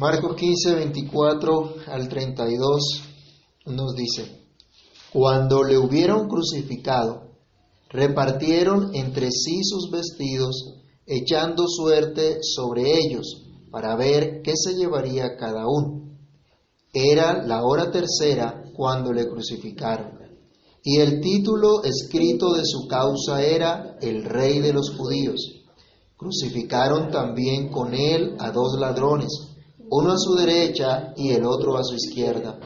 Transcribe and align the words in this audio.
Marcos 0.00 0.34
15, 0.34 0.76
24 0.76 1.74
al 1.88 2.08
32 2.08 3.02
nos 3.66 3.94
dice, 3.94 4.46
cuando 5.12 5.62
le 5.62 5.76
hubieron 5.76 6.26
crucificado, 6.26 7.32
repartieron 7.90 8.94
entre 8.94 9.30
sí 9.30 9.60
sus 9.62 9.90
vestidos, 9.90 10.78
echando 11.04 11.64
suerte 11.68 12.38
sobre 12.40 12.98
ellos, 12.98 13.42
para 13.70 13.94
ver 13.94 14.40
qué 14.40 14.52
se 14.56 14.72
llevaría 14.72 15.36
cada 15.36 15.66
uno. 15.68 16.16
Era 16.94 17.46
la 17.46 17.62
hora 17.62 17.90
tercera 17.90 18.72
cuando 18.74 19.12
le 19.12 19.28
crucificaron. 19.28 20.18
Y 20.82 20.96
el 20.96 21.20
título 21.20 21.84
escrito 21.84 22.54
de 22.54 22.62
su 22.64 22.88
causa 22.88 23.42
era 23.42 23.98
El 24.00 24.24
Rey 24.24 24.60
de 24.60 24.72
los 24.72 24.96
Judíos. 24.96 25.60
Crucificaron 26.16 27.10
también 27.10 27.68
con 27.68 27.92
él 27.92 28.36
a 28.38 28.50
dos 28.50 28.80
ladrones, 28.80 29.49
uno 29.90 30.12
a 30.12 30.18
su 30.18 30.34
derecha 30.34 31.12
y 31.16 31.30
el 31.30 31.44
otro 31.44 31.76
a 31.76 31.84
su 31.84 31.96
izquierda. 31.96 32.58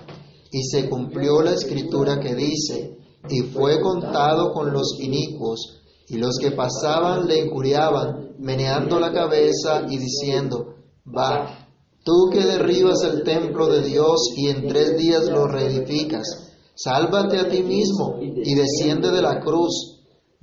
Y 0.51 0.63
se 0.63 0.89
cumplió 0.89 1.43
la 1.43 1.53
escritura 1.53 2.21
que 2.21 2.35
dice, 2.35 2.99
y 3.29 3.41
fue 3.41 3.81
contado 3.81 4.53
con 4.53 4.73
los 4.73 4.99
inicuos, 5.01 5.81
y 6.09 6.19
los 6.19 6.37
que 6.39 6.51
pasaban 6.51 7.27
le 7.27 7.47
injuriaban, 7.47 8.35
meneando 8.39 9.01
la 9.01 9.13
cabeza 9.13 9.87
y 9.89 9.97
diciendo, 9.97 10.75
va, 11.07 11.69
tú 12.05 12.29
que 12.31 12.41
derribas 12.41 13.03
el 13.05 13.23
templo 13.23 13.69
de 13.69 13.83
Dios 13.83 14.29
y 14.37 14.49
en 14.49 14.69
tres 14.69 14.99
días 14.99 15.25
lo 15.31 15.47
reedificas, 15.47 16.53
sálvate 16.75 17.39
a 17.39 17.49
ti 17.49 17.63
mismo 17.63 18.19
y 18.21 18.55
desciende 18.55 19.11
de 19.11 19.23
la 19.23 19.41
cruz. 19.41 19.94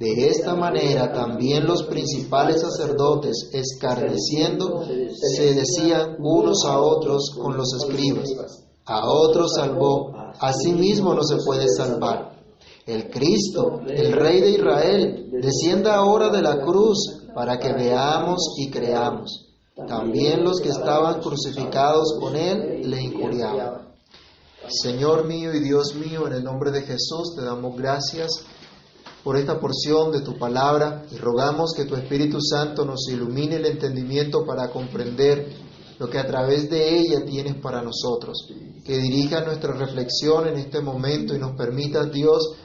De 0.01 0.29
esta 0.29 0.55
manera 0.55 1.13
también 1.13 1.67
los 1.67 1.83
principales 1.83 2.61
sacerdotes, 2.61 3.51
escarneciendo, 3.53 4.83
se 4.83 5.53
decían 5.53 6.15
unos 6.17 6.65
a 6.65 6.79
otros 6.79 7.29
con 7.39 7.55
los 7.55 7.71
escribas, 7.75 8.27
a 8.83 9.07
otros 9.07 9.51
salvó, 9.55 10.11
a 10.15 10.53
sí 10.53 10.73
mismo 10.73 11.13
no 11.13 11.21
se 11.21 11.37
puede 11.45 11.67
salvar. 11.67 12.31
El 12.87 13.11
Cristo, 13.11 13.81
el 13.87 14.13
Rey 14.13 14.41
de 14.41 14.49
Israel, 14.49 15.29
descienda 15.39 15.93
ahora 15.93 16.29
de 16.29 16.41
la 16.41 16.61
cruz 16.61 17.27
para 17.35 17.59
que 17.59 17.71
veamos 17.71 18.55
y 18.57 18.71
creamos. 18.71 19.49
También 19.87 20.43
los 20.43 20.61
que 20.61 20.69
estaban 20.69 21.21
crucificados 21.21 22.17
con 22.19 22.35
él 22.35 22.89
le 22.89 23.03
injuriaban. 23.03 23.87
Señor 24.67 25.27
mío 25.27 25.53
y 25.53 25.59
Dios 25.59 25.93
mío, 25.93 26.25
en 26.25 26.33
el 26.33 26.43
nombre 26.43 26.71
de 26.71 26.81
Jesús 26.81 27.35
te 27.35 27.45
damos 27.45 27.77
gracias 27.77 28.45
por 29.23 29.37
esta 29.37 29.59
porción 29.59 30.11
de 30.11 30.21
tu 30.21 30.37
palabra 30.37 31.05
y 31.11 31.17
rogamos 31.17 31.73
que 31.75 31.85
tu 31.85 31.95
Espíritu 31.95 32.39
Santo 32.41 32.85
nos 32.85 33.07
ilumine 33.09 33.57
el 33.57 33.65
entendimiento 33.65 34.45
para 34.45 34.71
comprender 34.71 35.47
lo 35.99 36.09
que 36.09 36.17
a 36.17 36.25
través 36.25 36.69
de 36.69 36.97
ella 36.97 37.23
tienes 37.25 37.55
para 37.55 37.83
nosotros. 37.83 38.47
Que 38.83 38.97
dirija 38.97 39.41
nuestra 39.41 39.73
reflexión 39.73 40.47
en 40.47 40.57
este 40.57 40.81
momento 40.81 41.35
y 41.35 41.39
nos 41.39 41.55
permita, 41.55 42.05
Dios, 42.05 42.55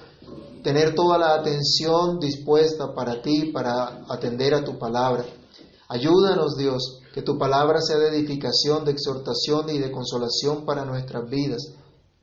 tener 0.62 0.94
toda 0.94 1.18
la 1.18 1.34
atención 1.34 2.18
dispuesta 2.18 2.94
para 2.94 3.20
ti, 3.20 3.50
para 3.52 4.06
atender 4.08 4.54
a 4.54 4.64
tu 4.64 4.78
palabra. 4.78 5.26
Ayúdanos, 5.88 6.56
Dios, 6.56 7.00
que 7.12 7.20
tu 7.20 7.38
palabra 7.38 7.80
sea 7.82 7.98
de 7.98 8.08
edificación, 8.08 8.84
de 8.86 8.92
exhortación 8.92 9.68
y 9.68 9.78
de 9.78 9.92
consolación 9.92 10.64
para 10.64 10.86
nuestras 10.86 11.28
vidas. 11.28 11.74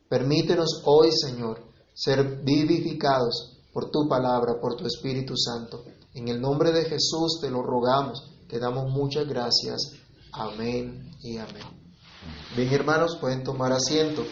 Permítenos 0.10 0.82
hoy, 0.86 1.12
Señor, 1.12 1.60
ser 1.94 2.42
vivificados 2.44 3.53
por 3.74 3.90
tu 3.90 4.08
palabra, 4.08 4.60
por 4.62 4.76
tu 4.76 4.86
Espíritu 4.86 5.36
Santo. 5.36 5.84
En 6.14 6.28
el 6.28 6.40
nombre 6.40 6.72
de 6.72 6.86
Jesús 6.86 7.40
te 7.42 7.50
lo 7.50 7.64
rogamos, 7.64 8.32
te 8.48 8.60
damos 8.60 8.92
muchas 8.92 9.28
gracias. 9.28 9.94
Amén 10.32 11.12
y 11.22 11.38
amén. 11.38 11.64
Bien, 12.56 12.72
hermanos, 12.72 13.18
pueden 13.20 13.44
tomar 13.44 13.72
asiento. 13.72 14.24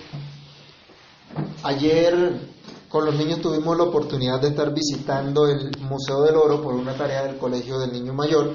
Ayer 1.64 2.40
con 2.88 3.06
los 3.06 3.16
niños 3.16 3.42
tuvimos 3.42 3.78
la 3.78 3.84
oportunidad 3.84 4.42
de 4.42 4.50
estar 4.50 4.74
visitando 4.74 5.48
el 5.48 5.72
Museo 5.80 6.22
del 6.22 6.36
Oro 6.36 6.62
por 6.62 6.74
una 6.76 6.96
tarea 6.96 7.24
del 7.24 7.38
Colegio 7.38 7.80
del 7.80 7.94
Niño 7.94 8.14
Mayor 8.14 8.54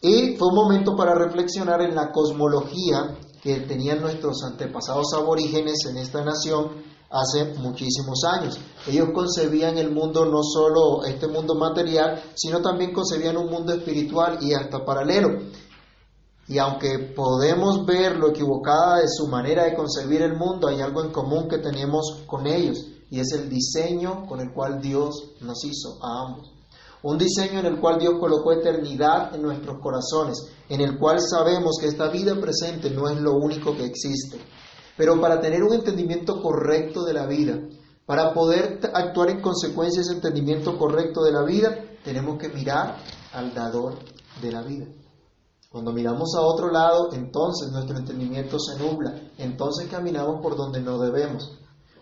y 0.00 0.36
fue 0.36 0.48
un 0.48 0.54
momento 0.54 0.96
para 0.96 1.14
reflexionar 1.14 1.82
en 1.82 1.94
la 1.94 2.10
cosmología 2.10 3.18
que 3.42 3.60
tenían 3.60 4.00
nuestros 4.00 4.42
antepasados 4.44 5.12
aborígenes 5.14 5.84
en 5.90 5.98
esta 5.98 6.24
nación 6.24 6.89
hace 7.10 7.44
muchísimos 7.58 8.22
años. 8.24 8.58
Ellos 8.86 9.08
concebían 9.12 9.76
el 9.78 9.90
mundo 9.90 10.24
no 10.24 10.42
solo 10.42 11.04
este 11.04 11.26
mundo 11.26 11.54
material, 11.56 12.22
sino 12.34 12.62
también 12.62 12.92
concebían 12.92 13.36
un 13.36 13.50
mundo 13.50 13.72
espiritual 13.72 14.38
y 14.40 14.54
hasta 14.54 14.84
paralelo. 14.84 15.40
Y 16.46 16.58
aunque 16.58 16.98
podemos 17.14 17.84
ver 17.84 18.16
lo 18.16 18.30
equivocada 18.30 19.00
de 19.00 19.08
su 19.08 19.26
manera 19.28 19.64
de 19.64 19.74
concebir 19.74 20.22
el 20.22 20.36
mundo, 20.36 20.68
hay 20.68 20.80
algo 20.80 21.02
en 21.04 21.12
común 21.12 21.48
que 21.48 21.58
tenemos 21.58 22.22
con 22.26 22.46
ellos, 22.46 22.86
y 23.10 23.20
es 23.20 23.32
el 23.32 23.48
diseño 23.48 24.26
con 24.26 24.40
el 24.40 24.52
cual 24.52 24.80
Dios 24.80 25.32
nos 25.40 25.64
hizo 25.64 25.98
a 26.02 26.26
ambos. 26.26 26.50
Un 27.02 27.18
diseño 27.18 27.60
en 27.60 27.66
el 27.66 27.80
cual 27.80 27.98
Dios 27.98 28.14
colocó 28.20 28.52
eternidad 28.52 29.34
en 29.34 29.42
nuestros 29.42 29.80
corazones, 29.80 30.38
en 30.68 30.80
el 30.80 30.98
cual 30.98 31.18
sabemos 31.20 31.76
que 31.80 31.86
esta 31.86 32.08
vida 32.08 32.38
presente 32.40 32.90
no 32.90 33.08
es 33.08 33.18
lo 33.20 33.34
único 33.34 33.76
que 33.76 33.84
existe. 33.84 34.38
Pero 34.96 35.20
para 35.20 35.40
tener 35.40 35.62
un 35.62 35.74
entendimiento 35.74 36.42
correcto 36.42 37.04
de 37.04 37.14
la 37.14 37.26
vida, 37.26 37.58
para 38.06 38.34
poder 38.34 38.80
actuar 38.92 39.30
en 39.30 39.40
consecuencia 39.40 40.02
ese 40.02 40.14
entendimiento 40.14 40.76
correcto 40.76 41.22
de 41.22 41.32
la 41.32 41.42
vida, 41.42 41.78
tenemos 42.04 42.38
que 42.38 42.48
mirar 42.48 42.96
al 43.32 43.54
dador 43.54 43.94
de 44.42 44.52
la 44.52 44.62
vida. 44.62 44.86
Cuando 45.70 45.92
miramos 45.92 46.34
a 46.34 46.40
otro 46.40 46.72
lado, 46.72 47.10
entonces 47.12 47.70
nuestro 47.70 47.96
entendimiento 47.96 48.58
se 48.58 48.76
nubla, 48.76 49.14
entonces 49.38 49.88
caminamos 49.88 50.42
por 50.42 50.56
donde 50.56 50.80
no 50.80 50.98
debemos. 50.98 51.52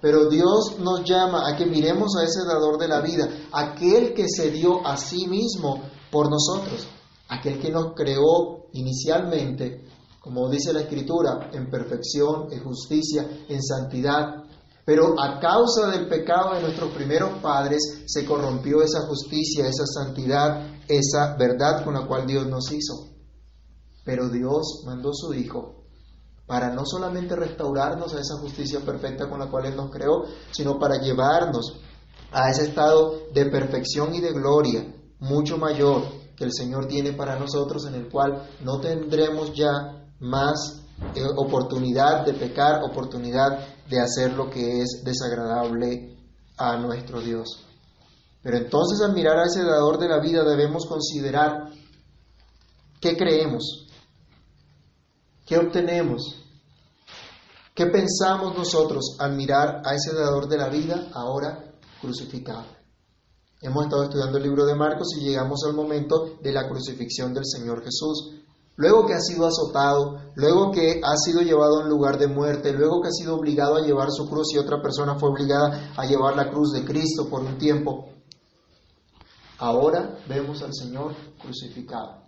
Pero 0.01 0.31
Dios 0.31 0.79
nos 0.79 1.05
llama 1.05 1.47
a 1.47 1.57
que 1.57 1.67
miremos 1.67 2.17
a 2.17 2.25
ese 2.25 2.47
dador 2.47 2.79
de 2.79 2.89
la 2.89 3.01
vida, 3.01 3.29
aquel 3.53 4.15
que 4.15 4.29
se 4.29 4.51
dio 4.51 4.87
a 4.87 4.97
sí 4.97 5.27
mismo 5.27 5.83
por 6.11 6.31
nosotros, 6.31 6.87
aquel 7.29 7.61
que 7.61 7.71
nos 7.71 7.93
creó 7.95 8.69
inicialmente, 8.73 9.85
como 10.21 10.49
dice 10.49 10.73
la 10.73 10.81
Escritura, 10.81 11.51
en 11.53 11.71
perfección, 11.71 12.53
en 12.53 12.63
justicia, 12.63 13.27
en 13.49 13.63
santidad. 13.63 14.45
Pero 14.85 15.21
a 15.21 15.39
causa 15.39 15.89
del 15.89 16.09
pecado 16.09 16.55
de 16.55 16.63
nuestros 16.63 16.93
primeros 16.93 17.39
padres 17.41 18.05
se 18.07 18.25
corrompió 18.25 18.83
esa 18.83 19.07
justicia, 19.07 19.67
esa 19.67 19.87
santidad, 19.87 20.67
esa 20.89 21.37
verdad 21.37 21.85
con 21.85 21.95
la 21.95 22.07
cual 22.07 22.27
Dios 22.27 22.47
nos 22.47 22.73
hizo. 22.73 23.09
Pero 24.05 24.29
Dios 24.31 24.83
mandó 24.87 25.13
su 25.13 25.35
Hijo 25.35 25.79
para 26.47 26.71
no 26.71 26.87
solamente 26.87 27.37
restaurarnos 27.37 28.15
a 28.15 28.21
esa 28.21 28.39
justicia 28.39 28.81
perfecta 28.81 29.29
con 29.29 29.39
la 29.39 29.51
cual 29.51 29.67
Él 29.67 29.77
nos 29.77 29.91
creó, 29.91 30.25
sino 30.51 30.79
para 30.79 30.99
llevarnos 30.99 31.79
a 32.33 32.51
ese 32.51 32.65
estado 32.65 33.29
de 33.35 33.45
perfección 33.47 34.15
y 34.15 34.21
de 34.21 34.33
gloria 34.33 34.95
mucho 35.19 35.59
mayor 35.59 36.03
que 36.37 36.45
el 36.45 36.53
Señor 36.53 36.87
tiene 36.87 37.13
para 37.13 37.39
nosotros, 37.39 37.85
en 37.87 37.95
el 37.95 38.09
cual 38.09 38.49
no 38.63 38.81
tendremos 38.81 39.53
ya 39.53 39.98
más 40.21 40.83
eh, 41.15 41.23
oportunidad 41.37 42.25
de 42.25 42.35
pecar, 42.35 42.83
oportunidad 42.83 43.59
de 43.89 44.01
hacer 44.01 44.33
lo 44.33 44.51
que 44.51 44.83
es 44.83 45.03
desagradable 45.05 46.17
a 46.57 46.77
nuestro 46.77 47.21
Dios. 47.21 47.65
Pero 48.43 48.57
entonces 48.57 49.01
al 49.01 49.15
mirar 49.15 49.39
a 49.39 49.47
ese 49.47 49.65
dador 49.65 49.99
de 49.99 50.09
la 50.09 50.21
vida 50.21 50.45
debemos 50.45 50.87
considerar 50.87 51.71
qué 53.01 53.17
creemos, 53.17 53.89
¿Qué 55.49 55.57
obtenemos? 55.57 56.37
¿Qué 57.75 57.87
pensamos 57.87 58.55
nosotros 58.55 59.17
al 59.19 59.35
mirar 59.35 59.81
a 59.83 59.95
ese 59.95 60.15
dador 60.15 60.47
de 60.47 60.59
la 60.59 60.69
vida 60.69 61.09
ahora 61.15 61.73
crucificado? 62.03 62.67
Hemos 63.63 63.85
estado 63.85 64.03
estudiando 64.03 64.37
el 64.37 64.43
libro 64.45 64.67
de 64.67 64.75
Marcos 64.75 65.09
y 65.17 65.25
llegamos 65.25 65.65
al 65.67 65.73
momento 65.73 66.37
de 66.43 66.53
la 66.53 66.69
crucifixión 66.69 67.33
del 67.33 67.47
Señor 67.47 67.83
Jesús. 67.83 68.38
Luego 68.79 69.07
que 69.07 69.15
ha 69.15 69.21
sido 69.21 69.45
azotado, 69.45 70.21
luego 70.37 70.71
que 70.71 71.01
ha 71.03 71.17
sido 71.17 71.43
llevado 71.43 71.81
a 71.81 71.83
un 71.83 71.89
lugar 71.89 72.17
de 72.17 72.29
muerte, 72.29 72.73
luego 72.73 73.03
que 73.03 73.09
ha 73.09 73.11
sido 73.11 73.35
obligado 73.35 73.75
a 73.75 73.81
llevar 73.81 74.13
su 74.13 74.29
cruz 74.29 74.55
y 74.55 74.59
otra 74.59 74.81
persona 74.81 75.19
fue 75.19 75.31
obligada 75.31 75.93
a 75.97 76.07
llevar 76.07 76.37
la 76.37 76.49
cruz 76.49 76.71
de 76.71 76.85
Cristo 76.85 77.29
por 77.29 77.41
un 77.41 77.59
tiempo, 77.59 78.07
ahora 79.59 80.21
vemos 80.29 80.63
al 80.63 80.73
Señor 80.73 81.13
crucificado. 81.43 82.23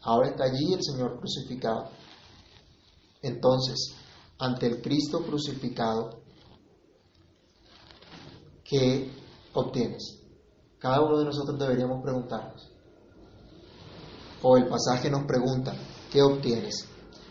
Ahora 0.00 0.30
está 0.30 0.44
allí 0.44 0.72
el 0.72 0.82
Señor 0.82 1.18
crucificado. 1.18 1.90
Entonces, 3.20 3.94
ante 4.38 4.68
el 4.68 4.80
Cristo 4.80 5.20
crucificado, 5.20 6.22
¿qué 8.64 9.12
obtienes? 9.52 10.22
Cada 10.78 11.02
uno 11.02 11.18
de 11.18 11.26
nosotros 11.26 11.58
deberíamos 11.58 12.02
preguntarnos. 12.02 12.71
O 14.42 14.56
el 14.56 14.66
pasaje 14.66 15.10
nos 15.10 15.24
pregunta, 15.24 15.72
¿qué 16.10 16.22
obtienes? 16.22 16.86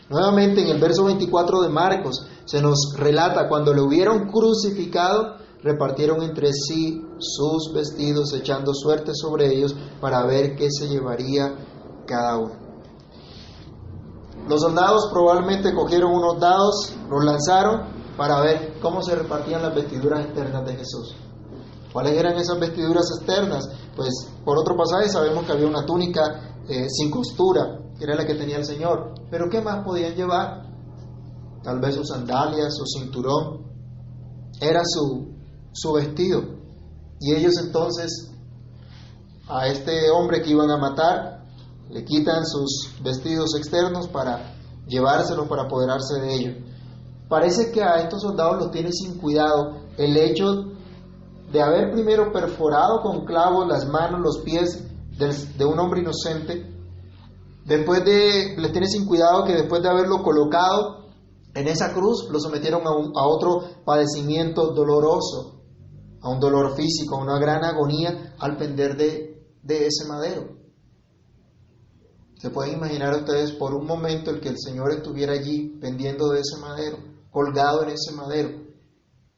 Nuevamente 0.08 0.62
en 0.62 0.68
el 0.68 0.80
verso 0.80 1.04
24 1.04 1.62
de 1.62 1.68
Marcos 1.68 2.26
se 2.44 2.60
nos 2.60 2.94
relata, 2.96 3.48
cuando 3.48 3.72
le 3.72 3.80
hubieron 3.80 4.30
crucificado, 4.30 5.36
repartieron 5.62 6.22
entre 6.22 6.52
sí 6.52 7.02
sus 7.18 7.72
vestidos, 7.72 8.32
echando 8.34 8.74
suerte 8.74 9.12
sobre 9.14 9.54
ellos 9.54 9.74
para 10.00 10.26
ver 10.26 10.56
qué 10.56 10.68
se 10.70 10.88
llevaría 10.88 11.54
cada 12.06 12.38
uno. 12.38 12.54
Los 14.48 14.60
soldados 14.60 15.08
probablemente 15.12 15.72
cogieron 15.72 16.12
unos 16.12 16.40
dados, 16.40 16.92
los 17.08 17.24
lanzaron 17.24 17.82
para 18.16 18.40
ver 18.40 18.74
cómo 18.82 19.02
se 19.02 19.14
repartían 19.14 19.62
las 19.62 19.74
vestiduras 19.74 20.26
externas 20.26 20.66
de 20.66 20.76
Jesús. 20.76 21.14
¿Cuáles 21.92 22.18
eran 22.18 22.36
esas 22.36 22.58
vestiduras 22.58 23.04
externas? 23.16 23.68
Pues 23.94 24.10
por 24.44 24.58
otro 24.58 24.76
pasaje 24.76 25.08
sabemos 25.08 25.44
que 25.44 25.52
había 25.52 25.66
una 25.66 25.86
túnica 25.86 26.51
eh, 26.68 26.86
sin 26.88 27.10
costura, 27.10 27.80
que 27.98 28.04
era 28.04 28.14
la 28.14 28.26
que 28.26 28.34
tenía 28.34 28.56
el 28.56 28.64
Señor. 28.64 29.14
Pero 29.30 29.48
¿qué 29.50 29.60
más 29.60 29.84
podían 29.84 30.14
llevar? 30.14 30.62
Tal 31.62 31.80
vez 31.80 31.94
sus 31.94 32.08
sandalias, 32.08 32.74
su 32.76 32.84
cinturón. 32.86 33.62
Era 34.60 34.82
su, 34.84 35.28
su 35.72 35.92
vestido. 35.92 36.42
Y 37.20 37.34
ellos 37.34 37.54
entonces 37.64 38.32
a 39.48 39.66
este 39.68 40.10
hombre 40.10 40.42
que 40.42 40.50
iban 40.50 40.70
a 40.70 40.76
matar 40.76 41.44
le 41.90 42.04
quitan 42.04 42.46
sus 42.46 42.90
vestidos 43.02 43.54
externos 43.56 44.08
para 44.08 44.54
llevárselos 44.86 45.46
para 45.46 45.64
apoderarse 45.64 46.20
de 46.20 46.34
ellos. 46.34 46.54
Parece 47.28 47.70
que 47.70 47.82
a 47.82 48.00
estos 48.02 48.22
soldados 48.22 48.58
los 48.58 48.70
tiene 48.70 48.92
sin 48.92 49.18
cuidado 49.18 49.82
el 49.96 50.16
hecho 50.16 50.72
de 51.52 51.62
haber 51.62 51.92
primero 51.92 52.32
perforado 52.32 53.02
con 53.02 53.24
clavos 53.24 53.68
las 53.68 53.86
manos, 53.86 54.20
los 54.20 54.38
pies 54.38 54.84
de, 55.18 55.64
un 55.64 55.78
hombre 55.78 56.00
inocente, 56.00 56.66
después 57.64 58.04
de, 58.04 58.56
les 58.56 58.72
tiene 58.72 58.86
sin 58.86 59.06
cuidado 59.06 59.44
que 59.44 59.54
después 59.54 59.82
de 59.82 59.88
haberlo 59.88 60.22
colocado 60.22 61.02
en 61.54 61.68
esa 61.68 61.92
cruz, 61.92 62.28
lo 62.30 62.40
sometieron 62.40 62.82
a, 62.86 63.26
otro 63.26 63.62
padecimiento 63.84 64.72
doloroso, 64.72 65.60
a 66.20 66.30
un 66.30 66.40
dolor 66.40 66.74
físico, 66.74 67.16
a 67.16 67.22
una 67.22 67.38
gran 67.38 67.62
agonía 67.64 68.34
al 68.38 68.56
pender 68.56 68.96
de, 68.96 69.46
de 69.62 69.86
ese 69.86 70.06
madero. 70.08 70.56
¿Se 72.38 72.50
pueden 72.50 72.74
imaginar 72.74 73.14
ustedes 73.14 73.52
por 73.52 73.74
un 73.74 73.86
momento 73.86 74.30
el 74.30 74.40
que 74.40 74.48
el 74.48 74.58
Señor 74.58 74.92
estuviera 74.92 75.34
allí 75.34 75.78
pendiendo 75.80 76.30
de 76.30 76.40
ese 76.40 76.58
madero, 76.60 76.98
colgado 77.30 77.82
en 77.82 77.90
ese 77.90 78.12
madero, 78.16 78.50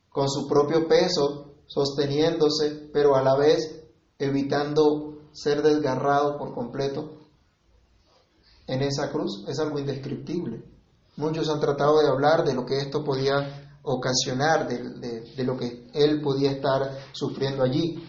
con 0.09 0.29
su 0.31 0.47
propio 0.47 0.87
peso 0.87 1.57
sosteniéndose, 1.67 2.91
pero 2.93 3.17
a 3.17 3.23
la 3.23 3.37
vez 3.37 3.85
evitando 4.19 5.14
ser 5.35 5.63
desgarrado 5.63 6.39
por 6.39 6.55
completo 6.55 7.11
en 8.67 8.83
esa 8.83 9.11
cruz, 9.11 9.45
es 9.47 9.59
algo 9.59 9.79
indescriptible. 9.79 10.65
Muchos 11.17 11.49
han 11.51 11.61
tratado 11.61 12.01
de 12.01 12.09
hablar 12.09 12.45
de 12.45 12.55
lo 12.55 12.65
que 12.65 12.79
esto 12.79 13.05
podía 13.05 13.79
ocasionar, 13.83 14.67
de, 14.67 15.45
lo 15.45 15.57
que 15.57 15.91
él 15.93 16.23
podía 16.23 16.53
estar 16.53 16.91
sufriendo 17.13 17.63
allí. 17.63 18.03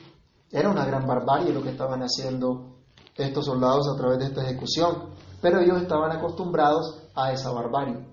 Era 0.50 0.69
una 0.69 0.86
gran 0.86 1.06
barbarie 1.06 1.51
lo 1.51 1.62
que 1.62 1.72
estaban 1.72 2.01
haciendo 2.01 2.77
estos 3.16 3.45
soldados 3.45 3.88
a 3.94 3.98
través 3.98 4.19
de 4.19 4.25
esta 4.25 4.44
ejecución, 4.44 5.10
pero 5.42 5.60
ellos 5.60 5.81
estaban 5.81 6.12
acostumbrados 6.12 7.01
a 7.13 7.31
esa 7.33 7.51
barbarie. 7.51 8.07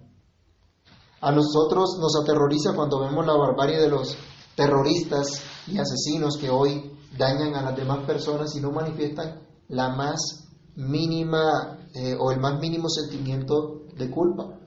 A 1.20 1.30
nosotros 1.30 1.98
nos 2.00 2.16
aterroriza 2.20 2.74
cuando 2.74 3.00
vemos 3.00 3.24
la 3.24 3.36
barbarie 3.36 3.78
de 3.78 3.88
los 3.88 4.16
terroristas 4.56 5.40
y 5.68 5.78
asesinos 5.78 6.36
que 6.36 6.50
hoy 6.50 6.91
dañan 7.16 7.54
a 7.54 7.62
las 7.62 7.76
demás 7.76 8.04
personas 8.06 8.54
y 8.56 8.60
no 8.60 8.70
manifiestan 8.70 9.40
la 9.68 9.90
más 9.90 10.48
mínima 10.76 11.78
eh, 11.94 12.16
o 12.18 12.30
el 12.30 12.40
más 12.40 12.58
mínimo 12.60 12.88
sentimiento 12.88 13.82
de 13.96 14.10
culpa 14.10 14.58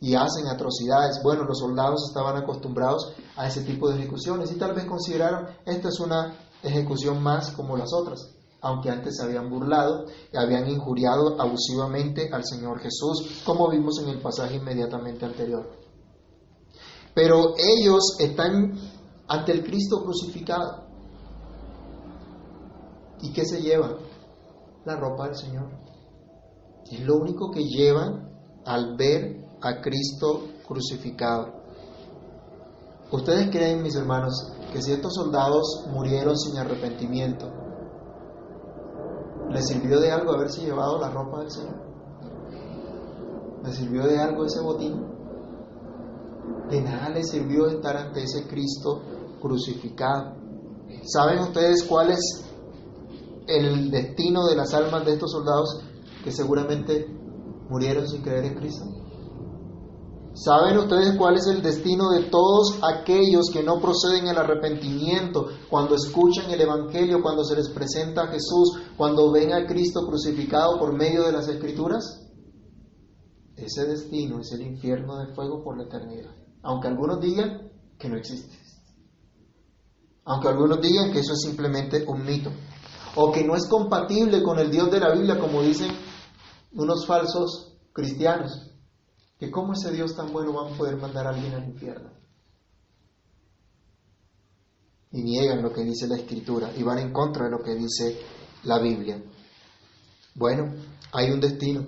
y 0.00 0.14
hacen 0.14 0.46
atrocidades. 0.48 1.20
Bueno, 1.22 1.44
los 1.44 1.58
soldados 1.58 2.08
estaban 2.08 2.36
acostumbrados 2.36 3.12
a 3.36 3.46
ese 3.46 3.62
tipo 3.62 3.88
de 3.88 3.98
ejecuciones 3.98 4.50
y 4.50 4.56
tal 4.56 4.74
vez 4.74 4.86
consideraron 4.86 5.48
esta 5.66 5.88
es 5.88 6.00
una 6.00 6.34
ejecución 6.62 7.22
más 7.22 7.52
como 7.52 7.76
las 7.76 7.92
otras, 7.92 8.34
aunque 8.62 8.90
antes 8.90 9.16
se 9.16 9.22
habían 9.22 9.48
burlado 9.48 10.06
y 10.32 10.36
habían 10.36 10.68
injuriado 10.68 11.40
abusivamente 11.40 12.30
al 12.32 12.44
Señor 12.44 12.80
Jesús, 12.80 13.42
como 13.44 13.68
vimos 13.70 14.00
en 14.02 14.08
el 14.08 14.20
pasaje 14.20 14.56
inmediatamente 14.56 15.24
anterior. 15.24 15.70
Pero 17.14 17.54
ellos 17.58 18.16
están 18.18 18.78
ante 19.28 19.52
el 19.52 19.64
Cristo 19.64 20.02
crucificado. 20.02 20.89
¿Y 23.22 23.32
qué 23.32 23.44
se 23.44 23.60
llevan? 23.60 23.96
La 24.84 24.96
ropa 24.96 25.26
del 25.26 25.36
Señor. 25.36 25.68
Es 26.90 27.00
lo 27.00 27.16
único 27.16 27.50
que 27.50 27.64
llevan 27.64 28.30
al 28.64 28.96
ver 28.96 29.44
a 29.60 29.80
Cristo 29.80 30.48
crucificado. 30.66 31.60
¿Ustedes 33.12 33.50
creen, 33.50 33.82
mis 33.82 33.96
hermanos, 33.96 34.52
que 34.72 34.80
si 34.80 34.92
estos 34.92 35.14
soldados 35.14 35.86
murieron 35.92 36.36
sin 36.38 36.58
arrepentimiento, 36.58 37.50
¿les 39.50 39.66
sirvió 39.66 40.00
de 40.00 40.12
algo 40.12 40.32
haberse 40.32 40.62
llevado 40.62 40.98
la 40.98 41.10
ropa 41.10 41.40
del 41.40 41.50
Señor? 41.50 41.90
¿Les 43.64 43.74
sirvió 43.74 44.06
de 44.06 44.18
algo 44.18 44.44
ese 44.44 44.60
botín? 44.60 45.04
De 46.70 46.80
nada 46.80 47.08
les 47.10 47.30
sirvió 47.30 47.66
estar 47.66 47.96
ante 47.96 48.22
ese 48.22 48.46
Cristo 48.46 49.02
crucificado. 49.40 50.36
¿Saben 51.02 51.40
ustedes 51.40 51.82
cuál 51.84 52.12
es 52.12 52.49
el 53.46 53.90
destino 53.90 54.46
de 54.46 54.56
las 54.56 54.72
almas 54.74 55.04
de 55.04 55.12
estos 55.12 55.32
soldados 55.32 55.82
que 56.22 56.32
seguramente 56.32 57.06
murieron 57.68 58.08
sin 58.08 58.22
creer 58.22 58.44
en 58.44 58.54
Cristo? 58.54 58.84
¿Saben 60.32 60.78
ustedes 60.78 61.16
cuál 61.18 61.36
es 61.36 61.46
el 61.48 61.60
destino 61.60 62.10
de 62.10 62.24
todos 62.24 62.78
aquellos 62.82 63.50
que 63.52 63.62
no 63.62 63.80
proceden 63.80 64.28
al 64.28 64.38
arrepentimiento 64.38 65.48
cuando 65.68 65.96
escuchan 65.96 66.50
el 66.50 66.60
Evangelio, 66.60 67.20
cuando 67.20 67.44
se 67.44 67.56
les 67.56 67.68
presenta 67.68 68.22
a 68.22 68.28
Jesús, 68.28 68.78
cuando 68.96 69.32
ven 69.32 69.52
a 69.52 69.66
Cristo 69.66 70.06
crucificado 70.06 70.78
por 70.78 70.96
medio 70.96 71.24
de 71.24 71.32
las 71.32 71.48
Escrituras? 71.48 72.26
Ese 73.56 73.86
destino 73.86 74.40
es 74.40 74.52
el 74.52 74.62
infierno 74.62 75.18
de 75.18 75.34
fuego 75.34 75.62
por 75.62 75.76
la 75.76 75.84
eternidad 75.84 76.40
aunque 76.62 76.88
algunos 76.88 77.20
digan 77.20 77.70
que 77.98 78.08
no 78.08 78.16
existe. 78.16 78.58
Aunque 80.24 80.48
algunos 80.48 80.80
digan 80.80 81.12
que 81.12 81.20
eso 81.20 81.32
es 81.32 81.40
simplemente 81.40 82.04
un 82.06 82.24
mito. 82.24 82.50
O 83.16 83.32
que 83.32 83.44
no 83.44 83.56
es 83.56 83.66
compatible 83.66 84.42
con 84.42 84.58
el 84.58 84.70
Dios 84.70 84.90
de 84.90 85.00
la 85.00 85.12
Biblia, 85.12 85.38
como 85.38 85.62
dicen 85.62 85.90
unos 86.72 87.06
falsos 87.06 87.76
cristianos. 87.92 88.70
Que 89.38 89.50
cómo 89.50 89.72
ese 89.72 89.90
Dios 89.90 90.14
tan 90.14 90.32
bueno 90.32 90.52
va 90.54 90.70
a 90.70 90.76
poder 90.76 90.96
mandar 90.96 91.26
a 91.26 91.30
alguien 91.30 91.54
al 91.54 91.64
infierno. 91.64 92.10
Y 95.12 95.22
niegan 95.22 95.62
lo 95.62 95.72
que 95.72 95.82
dice 95.82 96.06
la 96.06 96.16
Escritura 96.16 96.70
y 96.76 96.82
van 96.82 96.98
en 96.98 97.12
contra 97.12 97.46
de 97.46 97.50
lo 97.50 97.62
que 97.62 97.74
dice 97.74 98.20
la 98.64 98.78
Biblia. 98.78 99.20
Bueno, 100.34 100.72
hay 101.12 101.30
un 101.30 101.40
destino 101.40 101.86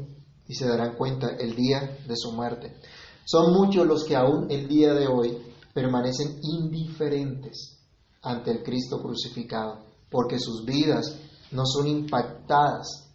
y 0.48 0.54
se 0.54 0.66
darán 0.66 0.96
cuenta 0.96 1.28
el 1.38 1.54
día 1.54 1.98
de 2.06 2.16
su 2.16 2.32
muerte. 2.32 2.76
Son 3.24 3.52
muchos 3.52 3.86
los 3.86 4.04
que 4.04 4.16
aún 4.16 4.50
el 4.50 4.66
día 4.66 4.94
de 4.94 5.06
hoy 5.06 5.38
permanecen 5.72 6.40
indiferentes 6.42 7.78
ante 8.22 8.50
el 8.50 8.62
Cristo 8.62 9.00
crucificado, 9.00 9.84
porque 10.12 10.38
sus 10.38 10.64
vidas 10.64 11.18
no 11.50 11.64
son 11.64 11.88
impactadas 11.88 13.10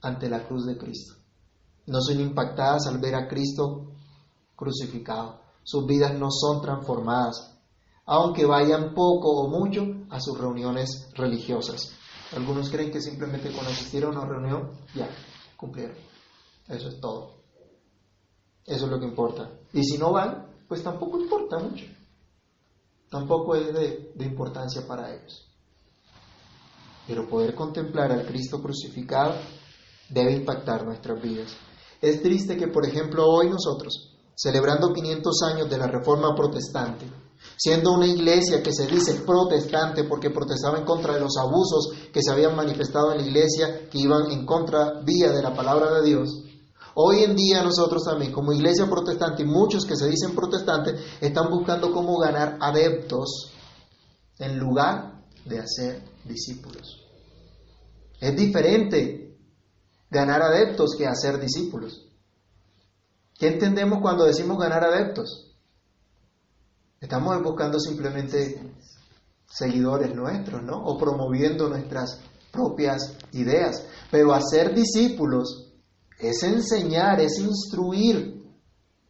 ante 0.00 0.28
la 0.28 0.46
cruz 0.46 0.66
de 0.66 0.78
Cristo. 0.78 1.14
No 1.86 2.00
son 2.00 2.20
impactadas 2.20 2.86
al 2.86 2.98
ver 2.98 3.14
a 3.14 3.28
Cristo 3.28 3.92
crucificado. 4.56 5.40
Sus 5.62 5.86
vidas 5.86 6.18
no 6.18 6.30
son 6.30 6.62
transformadas, 6.62 7.54
aunque 8.06 8.44
vayan 8.44 8.94
poco 8.94 9.30
o 9.30 9.48
mucho 9.48 9.82
a 10.10 10.20
sus 10.20 10.38
reuniones 10.38 11.10
religiosas. 11.14 11.92
Algunos 12.34 12.70
creen 12.70 12.90
que 12.90 13.00
simplemente 13.00 13.52
con 13.52 13.66
asistir 13.66 14.04
a 14.04 14.08
una 14.08 14.24
reunión, 14.24 14.70
ya, 14.94 15.08
cumplieron. 15.56 15.96
Eso 16.68 16.88
es 16.88 17.00
todo. 17.00 17.34
Eso 18.66 18.86
es 18.86 18.90
lo 18.90 18.98
que 18.98 19.06
importa. 19.06 19.50
Y 19.72 19.84
si 19.84 19.98
no 19.98 20.12
van, 20.12 20.46
pues 20.66 20.82
tampoco 20.82 21.20
importa 21.20 21.58
mucho. 21.58 21.84
Tampoco 23.10 23.54
es 23.54 23.72
de, 23.72 24.12
de 24.14 24.24
importancia 24.24 24.86
para 24.86 25.14
ellos. 25.14 25.53
Pero 27.06 27.28
poder 27.28 27.54
contemplar 27.54 28.12
al 28.12 28.26
Cristo 28.26 28.60
crucificado 28.62 29.34
debe 30.08 30.32
impactar 30.32 30.84
nuestras 30.84 31.20
vidas. 31.20 31.52
Es 32.00 32.22
triste 32.22 32.56
que, 32.56 32.68
por 32.68 32.86
ejemplo, 32.86 33.26
hoy 33.26 33.48
nosotros, 33.48 34.14
celebrando 34.34 34.92
500 34.92 35.42
años 35.42 35.70
de 35.70 35.78
la 35.78 35.86
Reforma 35.86 36.34
Protestante, 36.34 37.06
siendo 37.56 37.92
una 37.92 38.06
iglesia 38.06 38.62
que 38.62 38.72
se 38.72 38.86
dice 38.86 39.22
protestante 39.26 40.04
porque 40.04 40.30
protestaba 40.30 40.78
en 40.78 40.84
contra 40.84 41.14
de 41.14 41.20
los 41.20 41.36
abusos 41.36 41.92
que 42.12 42.20
se 42.22 42.30
habían 42.30 42.56
manifestado 42.56 43.12
en 43.12 43.18
la 43.18 43.26
iglesia, 43.26 43.88
que 43.90 43.98
iban 43.98 44.30
en 44.30 44.44
contra 44.46 45.00
vía 45.02 45.30
de 45.30 45.42
la 45.42 45.54
palabra 45.54 45.90
de 45.94 46.06
Dios, 46.06 46.44
Hoy 46.96 47.24
en 47.24 47.34
día 47.34 47.64
nosotros 47.64 48.04
también, 48.04 48.30
como 48.30 48.52
iglesia 48.52 48.86
protestante 48.88 49.42
y 49.42 49.46
muchos 49.46 49.84
que 49.84 49.96
se 49.96 50.08
dicen 50.08 50.32
protestantes, 50.32 51.00
están 51.20 51.50
buscando 51.50 51.90
cómo 51.90 52.16
ganar 52.18 52.56
adeptos 52.60 53.50
en 54.38 54.58
lugar 54.58 55.24
de 55.44 55.58
hacer 55.58 56.13
discípulos. 56.24 57.04
Es 58.20 58.36
diferente 58.36 59.36
ganar 60.10 60.42
adeptos 60.42 60.94
que 60.96 61.06
hacer 61.06 61.38
discípulos. 61.40 62.08
¿Qué 63.36 63.48
entendemos 63.48 64.00
cuando 64.00 64.24
decimos 64.24 64.58
ganar 64.58 64.84
adeptos? 64.84 65.56
Estamos 67.00 67.42
buscando 67.42 67.78
simplemente 67.78 68.74
seguidores 69.46 70.14
nuestros, 70.14 70.62
¿no? 70.62 70.82
O 70.84 70.96
promoviendo 70.96 71.68
nuestras 71.68 72.20
propias 72.50 73.16
ideas. 73.32 73.84
Pero 74.10 74.32
hacer 74.32 74.74
discípulos 74.74 75.72
es 76.18 76.42
enseñar, 76.42 77.20
es 77.20 77.38
instruir 77.38 78.42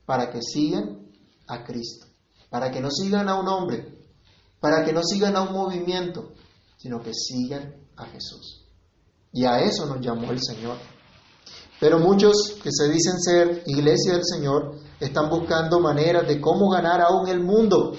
para 0.06 0.30
que 0.30 0.40
sigan 0.42 1.06
a 1.46 1.62
Cristo, 1.62 2.06
para 2.50 2.70
que 2.70 2.80
no 2.80 2.90
sigan 2.90 3.28
a 3.28 3.38
un 3.38 3.48
hombre, 3.48 3.98
para 4.60 4.84
que 4.84 4.92
no 4.92 5.02
sigan 5.02 5.36
a 5.36 5.42
un 5.42 5.52
movimiento, 5.52 6.32
sino 6.84 7.00
que 7.00 7.14
sigan 7.14 7.74
a 7.96 8.04
Jesús. 8.04 8.62
Y 9.32 9.46
a 9.46 9.58
eso 9.60 9.86
nos 9.86 10.04
llamó 10.04 10.30
el 10.30 10.38
Señor. 10.42 10.76
Pero 11.80 11.98
muchos 11.98 12.58
que 12.62 12.68
se 12.70 12.90
dicen 12.90 13.18
ser 13.20 13.62
iglesia 13.64 14.12
del 14.12 14.24
Señor 14.26 14.76
están 15.00 15.30
buscando 15.30 15.80
maneras 15.80 16.28
de 16.28 16.38
cómo 16.42 16.68
ganar 16.68 17.00
aún 17.00 17.26
el 17.28 17.40
mundo, 17.42 17.94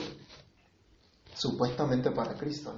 supuestamente 1.34 2.12
para 2.12 2.38
Cristo. 2.38 2.76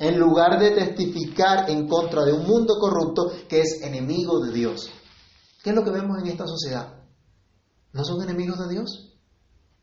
En 0.00 0.18
lugar 0.18 0.58
de 0.58 0.72
testificar 0.72 1.70
en 1.70 1.86
contra 1.86 2.24
de 2.24 2.32
un 2.32 2.44
mundo 2.44 2.74
corrupto 2.80 3.30
que 3.48 3.60
es 3.60 3.82
enemigo 3.82 4.40
de 4.40 4.52
Dios. 4.52 4.90
¿Qué 5.62 5.70
es 5.70 5.76
lo 5.76 5.84
que 5.84 5.92
vemos 5.92 6.18
en 6.18 6.26
esta 6.26 6.44
sociedad? 6.48 6.92
¿No 7.92 8.04
son 8.04 8.20
enemigos 8.20 8.58
de 8.58 8.68
Dios? 8.68 9.14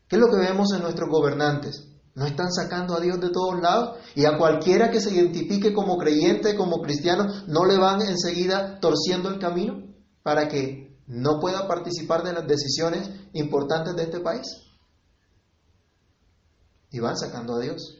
¿Qué 0.08 0.16
es 0.16 0.20
lo 0.20 0.28
que 0.28 0.36
vemos 0.36 0.74
en 0.74 0.82
nuestros 0.82 1.08
gobernantes? 1.08 1.88
¿No 2.14 2.26
están 2.26 2.52
sacando 2.52 2.94
a 2.94 3.00
Dios 3.00 3.20
de 3.20 3.30
todos 3.30 3.60
lados? 3.60 3.98
Y 4.14 4.26
a 4.26 4.36
cualquiera 4.36 4.90
que 4.90 5.00
se 5.00 5.14
identifique 5.14 5.72
como 5.72 5.96
creyente, 5.96 6.56
como 6.56 6.82
cristiano, 6.82 7.24
¿no 7.46 7.64
le 7.64 7.78
van 7.78 8.02
enseguida 8.02 8.78
torciendo 8.80 9.30
el 9.30 9.38
camino 9.38 9.82
para 10.22 10.46
que 10.48 10.98
no 11.06 11.40
pueda 11.40 11.66
participar 11.66 12.22
de 12.22 12.34
las 12.34 12.46
decisiones 12.46 13.08
importantes 13.32 13.96
de 13.96 14.02
este 14.02 14.20
país? 14.20 14.46
Y 16.90 17.00
van 17.00 17.16
sacando 17.16 17.54
a 17.54 17.60
Dios. 17.60 17.98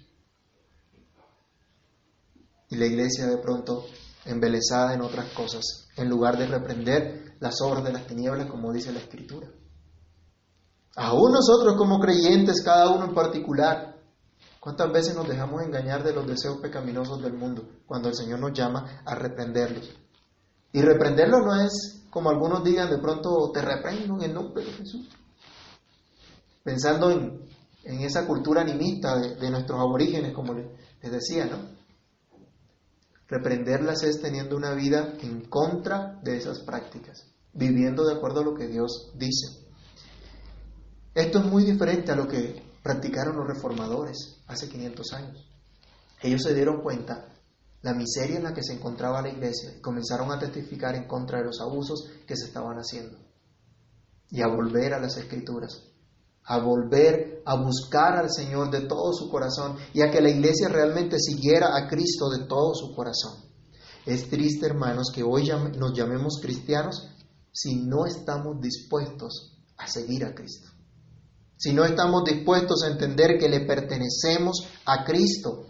Y 2.69 2.77
la 2.77 2.87
iglesia 2.87 3.27
de 3.27 3.39
pronto 3.39 3.87
embelesada 4.27 4.93
en 4.95 5.01
otras 5.01 5.33
cosas, 5.33 5.89
en 5.97 6.11
lugar 6.11 6.37
de 6.37 6.47
reprender 6.47 7.37
las 7.41 7.61
obras 7.63 7.83
de 7.85 7.93
las 7.93 8.07
tinieblas, 8.07 8.51
como 8.51 8.73
dice 8.73 8.93
la 8.93 9.01
Escritura. 9.01 9.49
Aún 10.97 11.33
nosotros 11.33 11.77
como 11.77 11.99
creyentes, 11.99 12.63
cada 12.63 12.91
uno 12.91 13.07
en 13.07 13.15
particular, 13.15 13.92
¿cuántas 14.63 14.93
veces 14.93 15.17
nos 15.17 15.29
dejamos 15.29 15.61
engañar 15.61 16.05
de 16.05 16.13
los 16.13 16.25
deseos 16.25 16.59
pecaminosos 16.59 17.21
del 17.21 17.33
mundo 17.33 17.69
cuando 17.85 18.09
el 18.09 18.15
Señor 18.15 18.39
nos 18.39 18.53
llama 18.53 19.03
a 19.05 19.17
reprenderlos? 19.17 19.91
Y 20.73 20.81
reprenderlos 20.81 21.41
no 21.45 21.61
es 21.61 22.05
como 22.11 22.31
algunos 22.31 22.63
digan, 22.63 22.89
de 22.89 22.99
pronto 22.99 23.51
te 23.53 23.61
reprendo 23.61 24.15
en 24.17 24.23
el 24.23 24.35
nombre 24.35 24.65
de 24.65 24.71
Jesús. 24.71 25.09
Pensando 26.63 27.11
en, 27.11 27.51
esa 27.85 28.25
cultura 28.25 28.61
animista 28.61 29.19
de, 29.19 29.51
nuestros 29.51 29.81
aborígenes, 29.81 30.33
como 30.33 30.55
les 30.55 31.11
decía, 31.11 31.47
¿no? 31.47 31.57
Reprenderlas 33.27 34.05
es 34.05 34.21
teniendo 34.21 34.57
una 34.57 34.75
vida 34.75 35.15
en 35.23 35.49
contra 35.49 36.21
de 36.23 36.37
esas 36.37 36.61
prácticas, 36.61 37.27
viviendo 37.53 38.05
de 38.05 38.15
acuerdo 38.15 38.41
a 38.41 38.45
lo 38.45 38.55
que 38.55 38.69
Dios 38.69 39.11
dice. 39.17 39.67
Esto 41.15 41.41
es 41.41 41.47
muy 41.47 41.65
diferente 41.65 42.13
a 42.13 42.17
lo 42.17 42.29
que 42.29 42.63
practicaron 42.83 43.37
los 43.37 43.47
reformadores 43.47 44.43
hace 44.47 44.69
500 44.69 45.13
años. 45.13 45.49
Ellos 46.21 46.43
se 46.43 46.55
dieron 46.55 46.83
cuenta 46.83 47.29
la 47.83 47.95
miseria 47.95 48.37
en 48.37 48.45
la 48.45 48.55
que 48.55 48.63
se 48.63 48.75
encontraba 48.75 49.23
la 49.23 49.31
iglesia 49.31 49.75
y 49.77 49.81
comenzaron 49.81 50.31
a 50.31 50.39
testificar 50.39 50.95
en 50.95 51.07
contra 51.07 51.39
de 51.39 51.45
los 51.45 51.61
abusos 51.61 52.11
que 52.27 52.37
se 52.37 52.47
estaban 52.47 52.77
haciendo 52.77 53.19
y 54.31 54.41
a 54.41 54.47
volver 54.47 54.95
a 54.95 55.01
las 55.01 55.17
escrituras, 55.17 55.83
a 56.45 56.59
volver 56.59 57.43
a 57.45 57.57
buscar 57.57 58.17
al 58.17 58.31
Señor 58.31 58.71
de 58.71 58.83
todo 58.83 59.13
su 59.13 59.29
corazón 59.29 59.77
y 59.93 60.01
a 60.01 60.11
que 60.11 60.21
la 60.21 60.31
iglesia 60.31 60.69
realmente 60.69 61.19
siguiera 61.19 61.77
a 61.77 61.89
Cristo 61.89 62.31
de 62.31 62.47
todo 62.47 62.75
su 62.75 62.95
corazón. 62.95 63.51
Es 64.07 64.29
triste, 64.29 64.67
hermanos, 64.67 65.13
que 65.15 65.23
hoy 65.23 65.49
nos 65.77 65.97
llamemos 65.97 66.41
cristianos 66.41 67.09
si 67.53 67.85
no 67.85 68.07
estamos 68.07 68.61
dispuestos 68.61 69.59
a 69.77 69.87
seguir 69.87 70.25
a 70.25 70.35
Cristo 70.35 70.72
si 71.63 71.73
no 71.73 71.85
estamos 71.85 72.25
dispuestos 72.25 72.83
a 72.83 72.89
entender 72.89 73.39
que 73.39 73.49
le 73.49 73.61
pertenecemos 73.61 74.67
a 74.85 75.05
Cristo. 75.05 75.69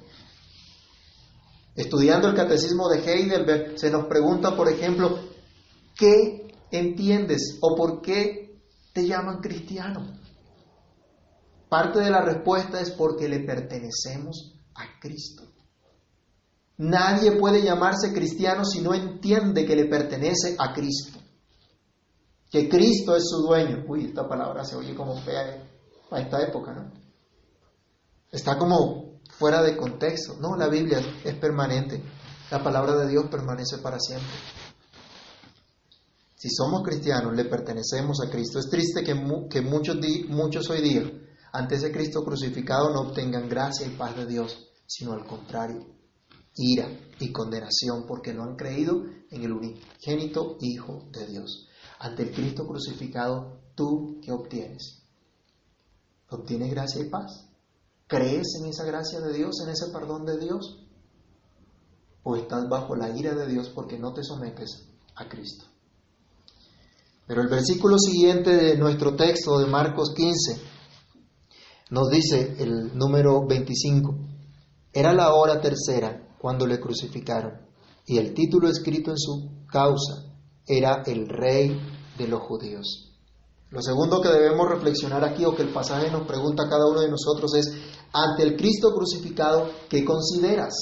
Estudiando 1.77 2.29
el 2.29 2.35
catecismo 2.35 2.89
de 2.89 3.01
Heidelberg, 3.01 3.79
se 3.79 3.91
nos 3.91 4.07
pregunta, 4.07 4.57
por 4.57 4.71
ejemplo, 4.71 5.19
¿qué 5.95 6.51
entiendes 6.71 7.59
o 7.61 7.77
por 7.77 8.01
qué 8.01 8.59
te 8.95 9.07
llaman 9.07 9.41
cristiano? 9.43 10.19
Parte 11.69 11.99
de 11.99 12.11
la 12.11 12.23
respuesta 12.23 12.81
es 12.81 12.91
porque 12.93 13.29
le 13.29 13.41
pertenecemos 13.41 14.55
a 14.75 14.99
Cristo. 14.99 15.43
Nadie 16.79 17.33
puede 17.33 17.63
llamarse 17.63 18.15
cristiano 18.15 18.65
si 18.65 18.81
no 18.81 18.95
entiende 18.95 19.67
que 19.67 19.77
le 19.77 19.85
pertenece 19.85 20.57
a 20.59 20.73
Cristo. 20.73 21.19
Que 22.51 22.67
Cristo 22.71 23.15
es 23.15 23.25
su 23.29 23.43
dueño. 23.43 23.85
Uy, 23.87 24.07
esta 24.07 24.27
palabra 24.27 24.65
se 24.65 24.77
oye 24.77 24.95
como 24.95 25.21
fea. 25.21 25.51
¿eh? 25.51 25.72
A 26.13 26.21
esta 26.21 26.43
época, 26.43 26.73
¿no? 26.73 26.93
Está 28.31 28.57
como 28.57 29.21
fuera 29.31 29.63
de 29.63 29.77
contexto. 29.77 30.37
No, 30.41 30.57
la 30.57 30.69
Biblia 30.69 31.01
es 31.25 31.35
permanente. 31.35 32.03
La 32.51 32.63
palabra 32.63 32.97
de 32.97 33.09
Dios 33.09 33.27
permanece 33.31 33.79
para 33.79 33.99
siempre. 33.99 34.31
Si 36.35 36.49
somos 36.51 36.83
cristianos, 36.83 37.35
le 37.37 37.45
pertenecemos 37.45 38.19
a 38.21 38.31
Cristo. 38.31 38.59
Es 38.59 38.69
triste 38.69 39.05
que, 39.05 39.15
muchos, 39.15 39.97
muchos 40.29 40.69
hoy 40.71 40.81
día, 40.81 41.03
antes 41.53 41.83
de 41.83 41.93
Cristo 41.93 42.25
crucificado, 42.25 42.93
no 42.93 43.03
obtengan 43.03 43.49
gracia 43.49 43.87
y 43.87 43.91
paz 43.91 44.17
de 44.17 44.27
Dios, 44.27 44.59
sino 44.87 45.13
al 45.13 45.25
contrario, 45.25 45.87
ira 46.57 46.89
y 47.21 47.31
condenación, 47.31 48.07
porque 48.09 48.35
no 48.35 48.43
han 48.43 48.57
creído 48.57 49.05
en 49.31 49.45
el 49.45 49.53
unigénito 49.53 50.57
Hijo 50.61 51.09
de 51.13 51.27
Dios. 51.27 51.69
Ante 52.01 52.25
el 52.25 52.33
Cristo 52.33 52.67
crucificado, 52.67 53.61
¿tú 53.77 54.19
qué 54.21 54.33
obtienes? 54.33 55.02
¿Obtienes 56.33 56.71
gracia 56.71 57.03
y 57.03 57.09
paz? 57.09 57.49
¿Crees 58.07 58.57
en 58.61 58.69
esa 58.69 58.85
gracia 58.85 59.21
de 59.21 59.33
Dios, 59.33 59.61
en 59.63 59.71
ese 59.71 59.89
perdón 59.93 60.25
de 60.25 60.39
Dios? 60.39 60.87
¿O 62.23 62.37
estás 62.37 62.69
bajo 62.69 62.95
la 62.95 63.17
ira 63.17 63.35
de 63.35 63.47
Dios 63.47 63.71
porque 63.75 63.99
no 63.99 64.13
te 64.13 64.23
sometes 64.23 64.87
a 65.17 65.29
Cristo? 65.29 65.67
Pero 67.27 67.43
el 67.43 67.49
versículo 67.49 67.99
siguiente 67.99 68.51
de 68.51 68.77
nuestro 68.77 69.17
texto 69.17 69.59
de 69.59 69.67
Marcos 69.67 70.13
15 70.15 70.61
nos 71.91 72.09
dice 72.11 72.57
el 72.59 72.97
número 72.97 73.47
25. 73.47 74.15
Era 74.93 75.13
la 75.13 75.35
hora 75.35 75.61
tercera 75.61 76.37
cuando 76.39 76.67
le 76.67 76.81
crucificaron 76.81 77.61
y 78.07 78.19
el 78.19 78.35
título 78.35 78.69
escrito 78.69 79.11
en 79.11 79.19
su 79.19 79.67
causa 79.67 80.25
era 80.67 81.03
el 81.07 81.29
rey 81.29 81.79
de 82.19 82.29
los 82.29 82.43
judíos. 82.43 83.12
Lo 83.73 83.81
segundo 83.81 84.21
que 84.21 84.29
debemos 84.29 84.69
reflexionar 84.69 85.25
aquí 85.25 85.47
o 85.47 85.57
que 85.57 85.63
el 85.63 85.73
pasaje 85.73 86.11
nos 86.11 86.27
pregunta 86.27 86.65
a 86.65 86.69
cada 86.69 86.87
uno 86.87 87.01
de 87.01 87.09
nosotros 87.09 87.55
es, 87.55 87.73
ante 88.13 88.43
el 88.43 88.55
Cristo 88.55 88.93
crucificado, 88.95 89.67
¿qué 89.89 90.05
consideras? 90.05 90.75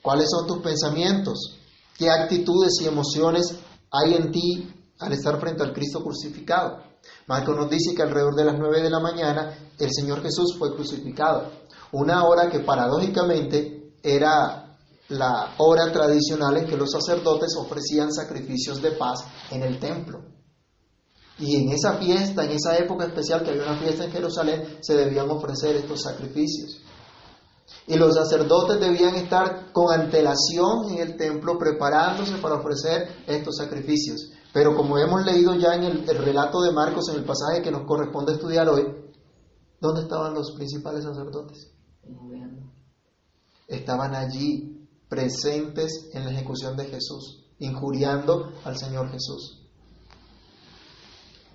¿Cuáles 0.00 0.30
son 0.30 0.46
tus 0.46 0.58
pensamientos? 0.58 1.58
¿Qué 1.98 2.08
actitudes 2.08 2.80
y 2.80 2.86
emociones 2.86 3.56
hay 3.90 4.14
en 4.14 4.30
ti 4.30 4.72
al 5.00 5.12
estar 5.12 5.40
frente 5.40 5.64
al 5.64 5.72
Cristo 5.72 6.00
crucificado? 6.04 6.78
Marco 7.26 7.52
nos 7.54 7.68
dice 7.68 7.92
que 7.92 8.02
alrededor 8.02 8.36
de 8.36 8.44
las 8.44 8.56
nueve 8.56 8.80
de 8.80 8.90
la 8.90 9.00
mañana 9.00 9.72
el 9.80 9.92
Señor 9.92 10.22
Jesús 10.22 10.54
fue 10.56 10.72
crucificado. 10.72 11.50
Una 11.90 12.22
hora 12.24 12.48
que 12.48 12.60
paradójicamente 12.60 13.96
era 14.00 14.78
la 15.08 15.54
hora 15.58 15.90
tradicional 15.90 16.56
en 16.58 16.66
que 16.66 16.76
los 16.76 16.92
sacerdotes 16.92 17.56
ofrecían 17.56 18.12
sacrificios 18.12 18.80
de 18.80 18.92
paz 18.92 19.24
en 19.50 19.64
el 19.64 19.80
templo. 19.80 20.20
Y 21.38 21.56
en 21.56 21.70
esa 21.70 21.94
fiesta, 21.94 22.44
en 22.44 22.52
esa 22.52 22.76
época 22.78 23.06
especial 23.06 23.42
que 23.42 23.50
había 23.50 23.64
una 23.64 23.78
fiesta 23.78 24.04
en 24.04 24.12
Jerusalén, 24.12 24.78
se 24.80 24.94
debían 24.94 25.30
ofrecer 25.30 25.76
estos 25.76 26.02
sacrificios. 26.02 26.82
Y 27.86 27.96
los 27.96 28.14
sacerdotes 28.14 28.78
debían 28.78 29.14
estar 29.14 29.72
con 29.72 29.92
antelación 29.92 30.90
en 30.90 30.98
el 30.98 31.16
templo 31.16 31.58
preparándose 31.58 32.36
para 32.36 32.56
ofrecer 32.56 33.24
estos 33.26 33.56
sacrificios. 33.56 34.30
Pero 34.52 34.76
como 34.76 34.98
hemos 34.98 35.24
leído 35.24 35.54
ya 35.54 35.74
en 35.74 35.84
el, 35.84 36.18
relato 36.18 36.60
de 36.60 36.72
Marcos, 36.72 37.08
en 37.08 37.16
el 37.16 37.24
pasaje 37.24 37.62
que 37.62 37.70
nos 37.70 37.86
corresponde 37.86 38.32
estudiar 38.32 38.68
hoy, 38.68 38.84
¿dónde 39.80 40.02
estaban 40.02 40.34
los 40.34 40.52
principales 40.52 41.04
sacerdotes? 41.04 41.72
Estaban 43.66 44.14
allí 44.14 44.86
presentes 45.08 46.10
en 46.12 46.26
la 46.26 46.32
ejecución 46.32 46.76
de 46.76 46.84
Jesús, 46.84 47.46
injuriando 47.58 48.52
al 48.64 48.76
Señor 48.76 49.10
Jesús 49.10 49.61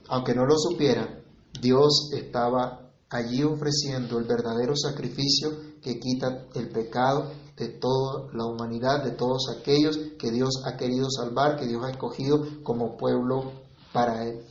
aunque 0.09 0.33
no 0.33 0.45
lo 0.45 0.57
supiera, 0.57 1.23
Dios 1.61 2.09
estaba 2.13 2.91
allí 3.09 3.43
ofreciendo 3.43 4.19
el 4.19 4.25
verdadero 4.25 4.75
sacrificio 4.75 5.51
que 5.81 5.99
quita 5.99 6.47
el 6.55 6.69
pecado 6.69 7.31
de 7.55 7.69
toda 7.69 8.31
la 8.33 8.45
humanidad, 8.45 9.03
de 9.03 9.11
todos 9.11 9.49
aquellos 9.57 9.97
que 10.19 10.31
Dios 10.31 10.61
ha 10.65 10.77
querido 10.77 11.07
salvar, 11.09 11.57
que 11.57 11.65
Dios 11.65 11.83
ha 11.83 11.91
escogido 11.91 12.63
como 12.63 12.97
pueblo 12.97 13.51
para 13.93 14.25
Él. 14.25 14.45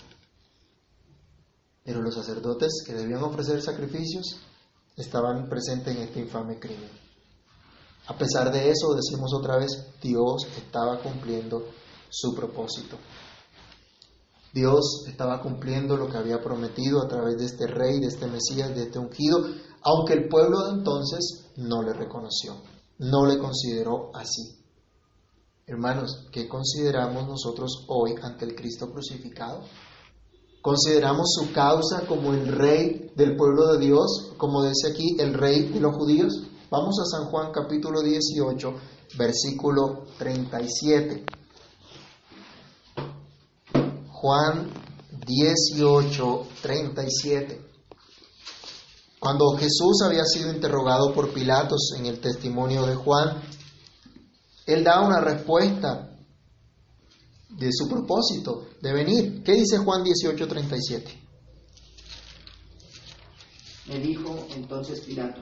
Pero 1.84 2.02
los 2.02 2.14
sacerdotes 2.14 2.82
que 2.84 2.94
debían 2.94 3.22
ofrecer 3.22 3.62
sacrificios 3.62 4.40
estaban 4.96 5.48
presentes 5.48 5.94
en 5.94 6.02
este 6.02 6.20
infame 6.20 6.58
crimen. 6.58 6.90
A 8.08 8.16
pesar 8.16 8.50
de 8.52 8.70
eso, 8.70 8.94
decimos 8.94 9.32
otra 9.34 9.56
vez, 9.56 9.70
Dios 10.00 10.46
estaba 10.56 11.00
cumpliendo 11.00 11.64
su 12.08 12.34
propósito. 12.34 12.96
Dios 14.56 15.04
estaba 15.06 15.42
cumpliendo 15.42 15.98
lo 15.98 16.08
que 16.08 16.16
había 16.16 16.40
prometido 16.40 17.02
a 17.02 17.08
través 17.08 17.36
de 17.36 17.44
este 17.44 17.66
rey, 17.66 18.00
de 18.00 18.06
este 18.06 18.26
Mesías, 18.26 18.74
de 18.74 18.84
este 18.84 18.98
ungido, 18.98 19.44
aunque 19.82 20.14
el 20.14 20.28
pueblo 20.30 20.64
de 20.64 20.78
entonces 20.78 21.50
no 21.56 21.82
le 21.82 21.92
reconoció, 21.92 22.56
no 22.98 23.26
le 23.26 23.38
consideró 23.38 24.10
así. 24.14 24.56
Hermanos, 25.66 26.26
¿qué 26.32 26.48
consideramos 26.48 27.28
nosotros 27.28 27.84
hoy 27.88 28.14
ante 28.22 28.46
el 28.46 28.54
Cristo 28.54 28.90
crucificado? 28.90 29.60
¿Consideramos 30.62 31.34
su 31.34 31.52
causa 31.52 32.06
como 32.06 32.32
el 32.32 32.48
rey 32.48 33.12
del 33.14 33.36
pueblo 33.36 33.74
de 33.74 33.78
Dios, 33.78 34.32
como 34.38 34.64
dice 34.64 34.90
aquí, 34.90 35.16
el 35.18 35.34
rey 35.34 35.68
de 35.68 35.80
los 35.80 35.94
judíos? 35.94 36.32
Vamos 36.70 36.98
a 36.98 37.04
San 37.04 37.26
Juan 37.30 37.52
capítulo 37.52 38.00
18, 38.00 38.72
versículo 39.18 40.04
37. 40.18 41.45
Juan 44.26 44.68
18, 45.24 46.48
37. 46.60 47.60
Cuando 49.20 49.56
Jesús 49.56 50.02
había 50.04 50.24
sido 50.24 50.52
interrogado 50.52 51.14
por 51.14 51.32
Pilatos 51.32 51.92
en 51.96 52.06
el 52.06 52.18
testimonio 52.18 52.84
de 52.86 52.96
Juan, 52.96 53.40
él 54.66 54.82
da 54.82 55.00
una 55.06 55.20
respuesta 55.20 56.18
de 57.50 57.70
su 57.70 57.88
propósito 57.88 58.66
de 58.82 58.92
venir. 58.92 59.44
¿Qué 59.44 59.52
dice 59.52 59.78
Juan 59.78 60.02
18, 60.02 60.48
37? 60.48 61.22
Me 63.86 64.00
dijo 64.00 64.44
entonces 64.56 65.02
Pilato, 65.02 65.40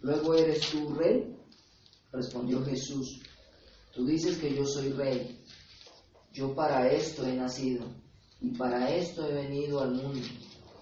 ¿luego 0.00 0.34
eres 0.34 0.70
tú 0.72 0.92
rey? 0.92 1.38
Respondió 2.10 2.64
Jesús, 2.64 3.20
tú 3.94 4.04
dices 4.04 4.38
que 4.38 4.52
yo 4.56 4.66
soy 4.66 4.90
rey. 4.90 5.45
Yo 6.36 6.54
para 6.54 6.86
esto 6.92 7.26
he 7.26 7.34
nacido 7.34 7.86
y 8.42 8.50
para 8.58 8.94
esto 8.94 9.26
he 9.26 9.32
venido 9.32 9.80
al 9.80 9.94
mundo, 9.94 10.20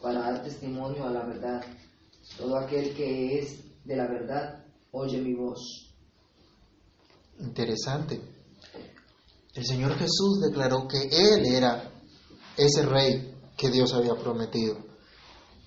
para 0.03 0.19
dar 0.19 0.43
testimonio 0.43 1.07
a 1.07 1.11
la 1.11 1.25
verdad. 1.25 1.63
Todo 2.37 2.59
aquel 2.59 2.93
que 2.97 3.39
es 3.39 3.61
de 3.85 3.95
la 3.95 4.09
verdad, 4.09 4.65
oye 4.91 5.21
mi 5.21 5.33
voz. 5.33 5.95
Interesante. 7.39 8.21
El 9.55 9.65
Señor 9.65 9.93
Jesús 9.93 10.41
declaró 10.43 10.89
que 10.89 11.03
Él 11.05 11.47
era 11.47 11.89
ese 12.57 12.85
rey 12.85 13.37
que 13.57 13.71
Dios 13.71 13.95
había 13.95 14.17
prometido, 14.17 14.77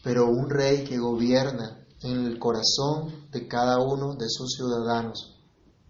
pero 0.03 0.25
un 0.25 0.50
rey 0.50 0.84
que 0.84 0.98
gobierna 0.98 1.88
en 2.01 2.25
el 2.25 2.38
corazón 2.39 3.29
de 3.32 3.48
cada 3.48 3.79
uno 3.79 4.15
de 4.15 4.27
sus 4.27 4.53
ciudadanos. 4.58 5.39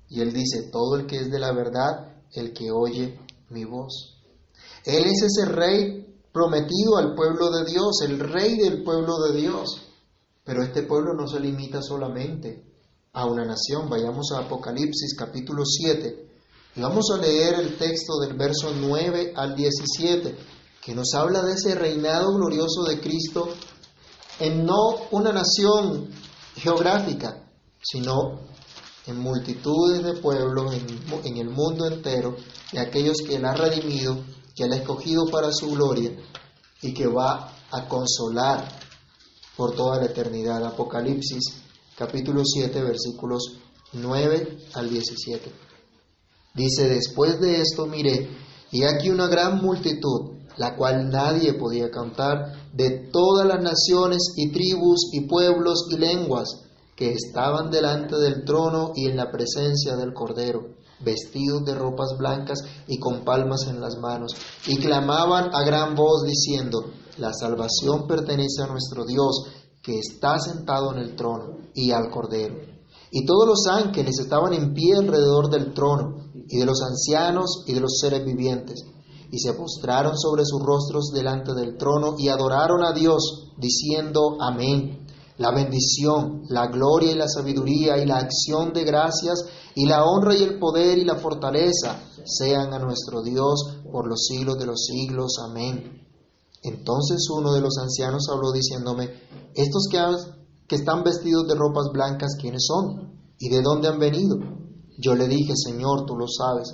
Y 0.07 0.21
Él 0.21 0.33
dice, 0.33 0.69
todo 0.71 0.97
el 0.97 1.07
que 1.07 1.17
es 1.17 1.31
de 1.31 1.39
la 1.39 1.51
verdad, 1.51 2.13
el 2.33 2.53
que 2.53 2.69
oye 2.69 3.19
mi 3.49 3.65
voz. 3.65 4.17
Él 4.85 5.05
es 5.05 5.21
ese 5.23 5.45
rey 5.45 6.19
prometido 6.31 6.97
al 6.97 7.15
pueblo 7.15 7.49
de 7.51 7.65
Dios, 7.65 8.01
el 8.03 8.19
rey 8.19 8.57
del 8.57 8.83
pueblo 8.83 9.17
de 9.19 9.39
Dios. 9.39 9.81
Pero 10.43 10.63
este 10.63 10.83
pueblo 10.83 11.13
no 11.13 11.27
se 11.27 11.39
limita 11.39 11.81
solamente 11.81 12.63
a 13.13 13.25
una 13.25 13.43
nación. 13.43 13.89
Vayamos 13.89 14.31
a 14.31 14.39
Apocalipsis 14.39 15.15
capítulo 15.17 15.63
7 15.65 16.27
y 16.77 16.81
vamos 16.81 17.09
a 17.11 17.17
leer 17.17 17.55
el 17.55 17.75
texto 17.75 18.19
del 18.19 18.37
verso 18.37 18.71
9 18.79 19.33
al 19.35 19.55
17, 19.55 20.37
que 20.79 20.93
nos 20.93 21.13
habla 21.15 21.41
de 21.41 21.53
ese 21.53 21.73
reinado 21.73 22.31
glorioso 22.35 22.83
de 22.83 22.99
Cristo 22.99 23.49
en 24.39 24.63
no 24.63 24.95
una 25.09 25.33
nación 25.33 26.07
geográfica, 26.55 27.49
sino 27.81 28.41
en 29.07 29.17
multitudes 29.17 30.03
de 30.03 30.21
pueblos 30.21 30.75
en, 31.23 31.37
el 31.37 31.49
mundo 31.49 31.87
entero, 31.87 32.35
de 32.71 32.79
aquellos 32.79 33.17
que 33.25 33.35
Él 33.35 33.45
ha 33.45 33.53
redimido, 33.53 34.17
que 34.55 34.63
Él 34.63 34.73
ha 34.73 34.77
escogido 34.77 35.27
para 35.27 35.51
su 35.51 35.71
gloria 35.71 36.11
y 36.81 36.93
que 36.93 37.07
va 37.07 37.53
a 37.71 37.87
consolar 37.87 38.67
por 39.55 39.75
toda 39.75 39.97
la 39.97 40.05
eternidad. 40.05 40.65
Apocalipsis 40.65 41.63
capítulo 41.97 42.43
7 42.45 42.81
versículos 42.81 43.57
9 43.93 44.57
al 44.73 44.89
17. 44.89 45.51
Dice, 46.53 46.87
después 46.87 47.39
de 47.39 47.61
esto 47.61 47.85
miré, 47.85 48.29
y 48.71 48.83
aquí 48.83 49.09
una 49.09 49.27
gran 49.27 49.61
multitud, 49.61 50.37
la 50.57 50.75
cual 50.75 51.09
nadie 51.09 51.53
podía 51.53 51.91
contar, 51.91 52.69
de 52.73 53.09
todas 53.11 53.47
las 53.47 53.61
naciones 53.61 54.33
y 54.35 54.51
tribus 54.51 55.09
y 55.13 55.21
pueblos 55.21 55.87
y 55.91 55.97
lenguas, 55.97 56.63
que 56.95 57.11
estaban 57.11 57.69
delante 57.69 58.17
del 58.17 58.43
trono 58.43 58.91
y 58.95 59.07
en 59.07 59.17
la 59.17 59.31
presencia 59.31 59.95
del 59.95 60.13
Cordero, 60.13 60.76
vestidos 60.99 61.63
de 61.65 61.75
ropas 61.75 62.15
blancas 62.17 62.59
y 62.87 62.99
con 62.99 63.23
palmas 63.23 63.67
en 63.67 63.79
las 63.79 63.97
manos, 63.97 64.33
y 64.67 64.77
clamaban 64.77 65.53
a 65.53 65.63
gran 65.63 65.95
voz 65.95 66.23
diciendo, 66.23 66.85
la 67.17 67.33
salvación 67.33 68.07
pertenece 68.07 68.63
a 68.63 68.67
nuestro 68.67 69.05
Dios, 69.05 69.45
que 69.81 69.99
está 69.99 70.39
sentado 70.39 70.93
en 70.93 70.99
el 70.99 71.15
trono, 71.15 71.57
y 71.73 71.91
al 71.91 72.09
Cordero. 72.09 72.55
Y 73.11 73.25
todos 73.25 73.47
los 73.47 73.67
ángeles 73.67 74.19
estaban 74.19 74.53
en 74.53 74.73
pie 74.73 74.95
alrededor 74.97 75.49
del 75.49 75.73
trono, 75.73 76.29
y 76.49 76.57
de 76.57 76.65
los 76.65 76.81
ancianos 76.81 77.63
y 77.65 77.73
de 77.73 77.79
los 77.79 77.99
seres 77.99 78.25
vivientes, 78.25 78.83
y 79.31 79.39
se 79.39 79.53
postraron 79.53 80.17
sobre 80.17 80.43
sus 80.45 80.61
rostros 80.61 81.11
delante 81.13 81.53
del 81.53 81.77
trono 81.77 82.15
y 82.17 82.29
adoraron 82.29 82.83
a 82.83 82.93
Dios, 82.93 83.51
diciendo, 83.57 84.37
Amén 84.39 85.06
la 85.37 85.51
bendición, 85.51 86.43
la 86.49 86.67
gloria 86.67 87.11
y 87.11 87.15
la 87.15 87.27
sabiduría 87.27 87.97
y 87.97 88.05
la 88.05 88.17
acción 88.17 88.73
de 88.73 88.83
gracias 88.83 89.45
y 89.75 89.85
la 89.85 90.03
honra 90.03 90.35
y 90.35 90.43
el 90.43 90.57
poder 90.57 90.97
y 90.97 91.05
la 91.05 91.15
fortaleza 91.15 91.99
sean 92.25 92.73
a 92.73 92.79
nuestro 92.79 93.21
Dios 93.21 93.81
por 93.91 94.07
los 94.07 94.25
siglos 94.25 94.57
de 94.57 94.65
los 94.65 94.85
siglos. 94.85 95.37
Amén. 95.43 96.07
Entonces 96.63 97.27
uno 97.29 97.53
de 97.53 97.61
los 97.61 97.77
ancianos 97.77 98.27
habló 98.31 98.51
diciéndome, 98.51 99.09
estos 99.53 99.87
que, 99.89 100.75
están 100.75 101.03
vestidos 101.03 101.47
de 101.47 101.55
ropas 101.55 101.87
blancas, 101.93 102.35
¿quiénes 102.39 102.65
son? 102.65 103.13
¿Y 103.39 103.49
de 103.49 103.61
dónde 103.61 103.87
han 103.87 103.99
venido? 103.99 104.37
Yo 104.97 105.15
le 105.15 105.27
dije, 105.27 105.53
Señor, 105.55 106.05
tú 106.05 106.15
lo 106.17 106.27
sabes. 106.27 106.73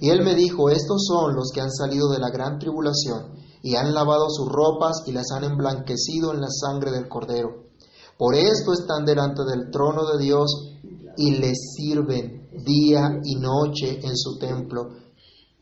Y 0.00 0.10
él 0.10 0.22
me 0.22 0.34
dijo, 0.34 0.68
estos 0.68 1.06
son 1.06 1.34
los 1.34 1.50
que 1.52 1.60
han 1.60 1.72
salido 1.72 2.10
de 2.10 2.18
la 2.18 2.30
gran 2.30 2.58
tribulación 2.58 3.32
y 3.62 3.76
han 3.76 3.94
lavado 3.94 4.28
sus 4.28 4.48
ropas 4.48 5.02
y 5.06 5.12
las 5.12 5.30
han 5.32 5.44
emblanquecido 5.44 6.32
en 6.32 6.40
la 6.40 6.48
sangre 6.50 6.90
del 6.90 7.08
cordero. 7.08 7.71
Por 8.18 8.34
esto 8.34 8.72
están 8.72 9.04
delante 9.04 9.42
del 9.44 9.70
trono 9.70 10.06
de 10.12 10.22
Dios 10.22 10.72
y 11.16 11.32
le 11.32 11.52
sirven 11.54 12.48
día 12.64 13.20
y 13.24 13.36
noche 13.36 14.00
en 14.02 14.16
su 14.16 14.38
templo. 14.38 14.90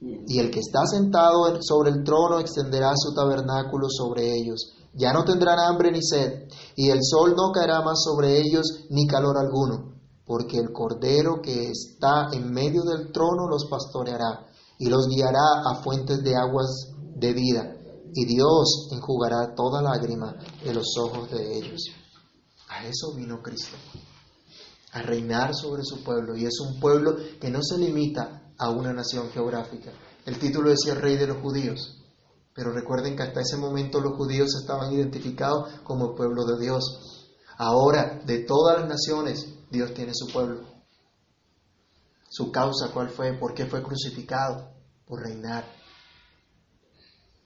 Y 0.01 0.39
el 0.39 0.51
que 0.51 0.61
está 0.61 0.87
sentado 0.87 1.61
sobre 1.61 1.91
el 1.91 2.05
trono 2.05 2.39
extenderá 2.39 2.93
su 2.97 3.15
tabernáculo 3.15 3.89
sobre 3.89 4.35
ellos. 4.35 4.73
Ya 4.95 5.13
no 5.13 5.25
tendrán 5.25 5.59
hambre 5.59 5.93
ni 5.93 6.03
sed, 6.03 6.49
y 6.75 6.89
el 6.91 6.99
sol 7.03 7.35
no 7.37 7.53
caerá 7.53 7.83
más 7.83 8.03
sobre 8.03 8.41
ellos 8.41 8.87
ni 8.91 9.07
calor 9.07 9.37
alguno, 9.39 9.95
porque 10.27 10.59
el 10.59 10.73
Cordero 10.73 11.41
que 11.43 11.71
está 11.71 12.29
en 12.33 12.51
medio 12.51 12.83
del 12.83 13.13
trono 13.13 13.47
los 13.49 13.67
pastoreará 13.71 14.47
y 14.79 14.89
los 14.89 15.07
guiará 15.07 15.63
a 15.65 15.83
fuentes 15.83 16.25
de 16.25 16.35
aguas 16.35 16.93
de 17.15 17.33
vida, 17.35 17.77
y 18.15 18.25
Dios 18.25 18.89
enjugará 18.91 19.55
toda 19.55 19.83
lágrima 19.83 20.35
de 20.65 20.75
los 20.75 20.97
ojos 20.99 21.31
de 21.31 21.59
ellos. 21.59 22.00
A 22.71 22.87
eso 22.87 23.15
vino 23.17 23.43
Cristo, 23.43 23.77
a 24.93 25.03
reinar 25.03 25.55
sobre 25.55 25.83
su 25.85 26.05
pueblo. 26.05 26.37
Y 26.37 26.47
es 26.47 26.61
un 26.61 26.79
pueblo 26.79 27.17
que 27.41 27.51
no 27.51 27.61
se 27.63 27.77
limita 27.79 28.53
a 28.57 28.71
una 28.71 28.93
nación 28.93 29.29
geográfica. 29.31 29.93
El 30.25 30.39
título 30.39 30.71
decía 30.71 30.95
Rey 30.95 31.17
de 31.17 31.27
los 31.27 31.39
Judíos. 31.39 31.97
Pero 32.55 32.73
recuerden 32.73 33.17
que 33.17 33.23
hasta 33.23 33.41
ese 33.41 33.57
momento 33.57 34.01
los 34.01 34.17
judíos 34.17 34.55
estaban 34.61 34.93
identificados 34.93 35.81
como 35.83 36.11
el 36.11 36.15
pueblo 36.15 36.45
de 36.45 36.61
Dios. 36.61 37.29
Ahora, 37.59 38.21
de 38.25 38.41
todas 38.41 38.81
las 38.81 38.89
naciones, 38.89 39.47
Dios 39.71 39.93
tiene 39.95 40.13
su 40.15 40.27
pueblo. 40.29 40.67
Su 42.29 42.53
causa, 42.53 42.93
¿cuál 42.93 43.11
fue? 43.11 43.39
¿Por 43.39 43.55
qué 43.55 43.67
fue 43.67 43.83
crucificado? 43.83 44.73
Por 45.07 45.23
reinar 45.23 45.65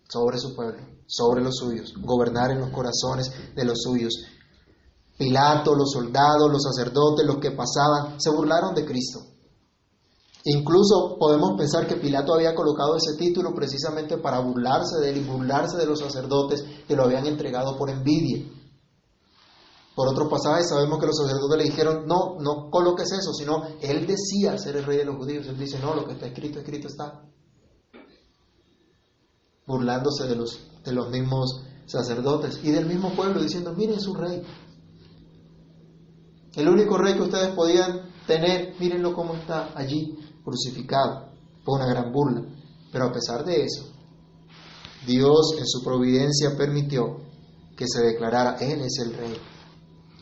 sobre 0.09 0.39
su 0.39 0.55
pueblo, 0.55 0.81
sobre 1.07 1.43
los 1.43 1.57
suyos, 1.57 1.95
gobernar 1.97 2.51
en 2.51 2.61
los 2.61 2.71
corazones 2.71 3.33
de 3.55 3.65
los 3.65 3.83
suyos, 3.83 4.13
Pilato, 5.17 5.75
los 5.75 5.93
soldados, 5.93 6.51
los 6.51 6.63
sacerdotes, 6.63 7.25
los 7.25 7.39
que 7.39 7.53
pasaban, 7.53 8.21
se 8.21 8.31
burlaron 8.31 8.75
de 8.75 8.85
Cristo. 8.85 9.21
Incluso 10.47 11.17
podemos 11.19 11.57
pensar 11.57 11.87
que 11.87 11.97
Pilato 11.97 12.35
había 12.35 12.55
colocado 12.55 12.97
ese 12.97 13.17
título 13.17 13.55
precisamente 13.55 14.19
para 14.19 14.41
burlarse 14.41 14.99
de 15.01 15.11
él 15.11 15.17
y 15.19 15.25
burlarse 15.25 15.79
de 15.79 15.87
los 15.87 16.01
sacerdotes 16.01 16.65
que 16.87 16.95
lo 16.95 17.05
habían 17.05 17.27
entregado 17.27 17.79
por 17.79 17.89
envidia. 17.89 18.45
Por 19.95 20.09
otro 20.09 20.29
pasaje 20.29 20.65
sabemos 20.65 20.99
que 20.99 21.07
los 21.07 21.17
sacerdotes 21.17 21.57
le 21.57 21.65
dijeron, 21.65 22.07
no, 22.07 22.37
no 22.41 22.69
coloques 22.69 23.11
eso, 23.13 23.33
sino 23.33 23.63
él 23.81 24.07
decía 24.07 24.59
ser 24.59 24.77
el 24.77 24.85
rey 24.85 24.99
de 24.99 25.05
los 25.05 25.17
judíos. 25.17 25.47
Él 25.47 25.57
dice, 25.57 25.79
no, 25.79 25.95
lo 25.95 26.05
que 26.05 26.13
está 26.13 26.27
escrito, 26.27 26.59
escrito 26.59 26.89
está. 26.89 27.23
Burlándose 29.67 30.27
de 30.27 30.37
los, 30.37 30.61
de 30.85 30.93
los 30.93 31.09
mismos 31.09 31.63
sacerdotes 31.87 32.61
y 32.63 32.71
del 32.71 32.87
mismo 32.87 33.15
pueblo, 33.15 33.41
diciendo, 33.41 33.73
miren 33.73 34.01
su 34.01 34.15
rey, 34.15 34.43
el 36.57 36.69
único 36.69 36.97
rey 36.97 37.15
que 37.15 37.23
ustedes 37.23 37.55
podían 37.55 38.13
tener, 38.27 38.75
mírenlo 38.79 39.13
cómo 39.13 39.35
está 39.35 39.73
allí, 39.75 40.17
crucificado. 40.45 41.33
Fue 41.65 41.77
una 41.77 41.87
gran 41.87 42.13
burla. 42.13 42.43
Pero 42.93 43.07
a 43.07 43.13
pesar 43.13 43.45
de 43.45 43.65
eso, 43.65 43.87
Dios 45.07 45.57
en 45.59 45.67
su 45.67 45.83
providencia 45.83 46.57
permitió 46.57 47.19
que 47.77 47.87
se 47.89 48.03
declarara, 48.03 48.57
Él 48.61 48.83
es 48.83 48.99
el 48.99 49.15
rey. 49.15 49.37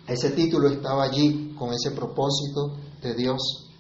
Ese 0.07 0.31
título 0.31 0.69
estaba 0.69 1.05
allí 1.05 1.55
con 1.59 1.73
ese 1.73 1.91
propósito 1.91 2.77
de 3.03 3.15
Dios, 3.15 3.71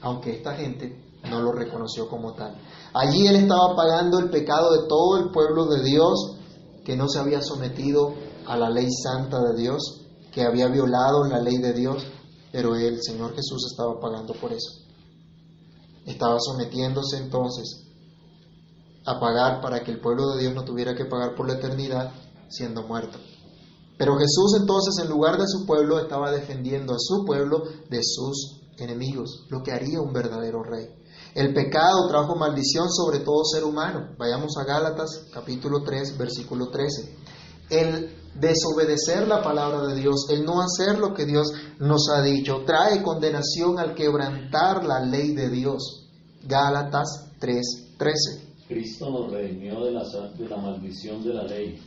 aunque 0.00 0.36
esta 0.36 0.54
gente 0.54 1.10
no 1.28 1.40
lo 1.40 1.52
reconoció 1.52 2.08
como 2.08 2.32
tal. 2.32 2.56
Allí 2.94 3.26
Él 3.26 3.36
estaba 3.36 3.76
pagando 3.76 4.18
el 4.18 4.30
pecado 4.30 4.72
de 4.72 4.88
todo 4.88 5.18
el 5.18 5.30
pueblo 5.30 5.66
de 5.66 5.84
Dios 5.84 6.36
que 6.84 6.96
no 6.96 7.08
se 7.08 7.18
había 7.18 7.42
sometido 7.42 8.14
a 8.46 8.56
la 8.56 8.70
ley 8.70 8.88
santa 8.90 9.38
de 9.40 9.60
Dios, 9.60 9.99
que 10.32 10.42
había 10.42 10.68
violado 10.68 11.24
la 11.24 11.40
ley 11.40 11.58
de 11.58 11.72
Dios, 11.72 12.04
pero 12.52 12.74
el 12.76 13.02
Señor 13.02 13.34
Jesús 13.34 13.66
estaba 13.70 13.98
pagando 14.00 14.34
por 14.34 14.52
eso. 14.52 14.70
Estaba 16.06 16.38
sometiéndose 16.40 17.18
entonces 17.18 17.86
a 19.04 19.18
pagar 19.18 19.60
para 19.60 19.82
que 19.82 19.90
el 19.90 20.00
pueblo 20.00 20.30
de 20.30 20.40
Dios 20.42 20.54
no 20.54 20.64
tuviera 20.64 20.94
que 20.94 21.04
pagar 21.04 21.34
por 21.34 21.48
la 21.48 21.54
eternidad 21.54 22.12
siendo 22.48 22.82
muerto. 22.82 23.18
Pero 23.96 24.16
Jesús 24.16 24.56
entonces 24.58 25.02
en 25.02 25.10
lugar 25.10 25.38
de 25.38 25.46
su 25.46 25.66
pueblo 25.66 25.98
estaba 25.98 26.30
defendiendo 26.30 26.94
a 26.94 26.98
su 26.98 27.24
pueblo 27.24 27.64
de 27.88 28.00
sus 28.02 28.60
enemigos, 28.78 29.46
lo 29.50 29.62
que 29.62 29.72
haría 29.72 30.00
un 30.00 30.12
verdadero 30.12 30.62
rey. 30.62 30.88
El 31.34 31.54
pecado 31.54 32.08
trajo 32.08 32.34
maldición 32.34 32.90
sobre 32.90 33.20
todo 33.20 33.44
ser 33.44 33.64
humano. 33.64 34.14
Vayamos 34.18 34.56
a 34.56 34.64
Gálatas 34.64 35.26
capítulo 35.32 35.82
3, 35.84 36.18
versículo 36.18 36.70
13. 36.70 37.16
El 37.68 38.19
desobedecer 38.34 39.26
la 39.26 39.42
palabra 39.42 39.86
de 39.86 40.00
Dios, 40.00 40.26
el 40.30 40.44
no 40.44 40.60
hacer 40.60 40.98
lo 40.98 41.12
que 41.14 41.26
Dios 41.26 41.52
nos 41.78 42.08
ha 42.10 42.22
dicho, 42.22 42.62
trae 42.64 43.02
condenación 43.02 43.78
al 43.78 43.94
quebrantar 43.94 44.84
la 44.84 45.00
ley 45.00 45.34
de 45.34 45.50
Dios. 45.50 46.08
Gálatas 46.46 47.32
3, 47.38 47.96
13. 47.98 48.50
Cristo 48.68 49.10
nos 49.10 49.32
redimió 49.32 49.84
de 49.84 49.92
la, 49.92 50.04
de 50.04 50.48
la 50.48 50.56
maldición 50.56 51.22
de 51.24 51.34
la 51.34 51.42
ley, 51.42 51.78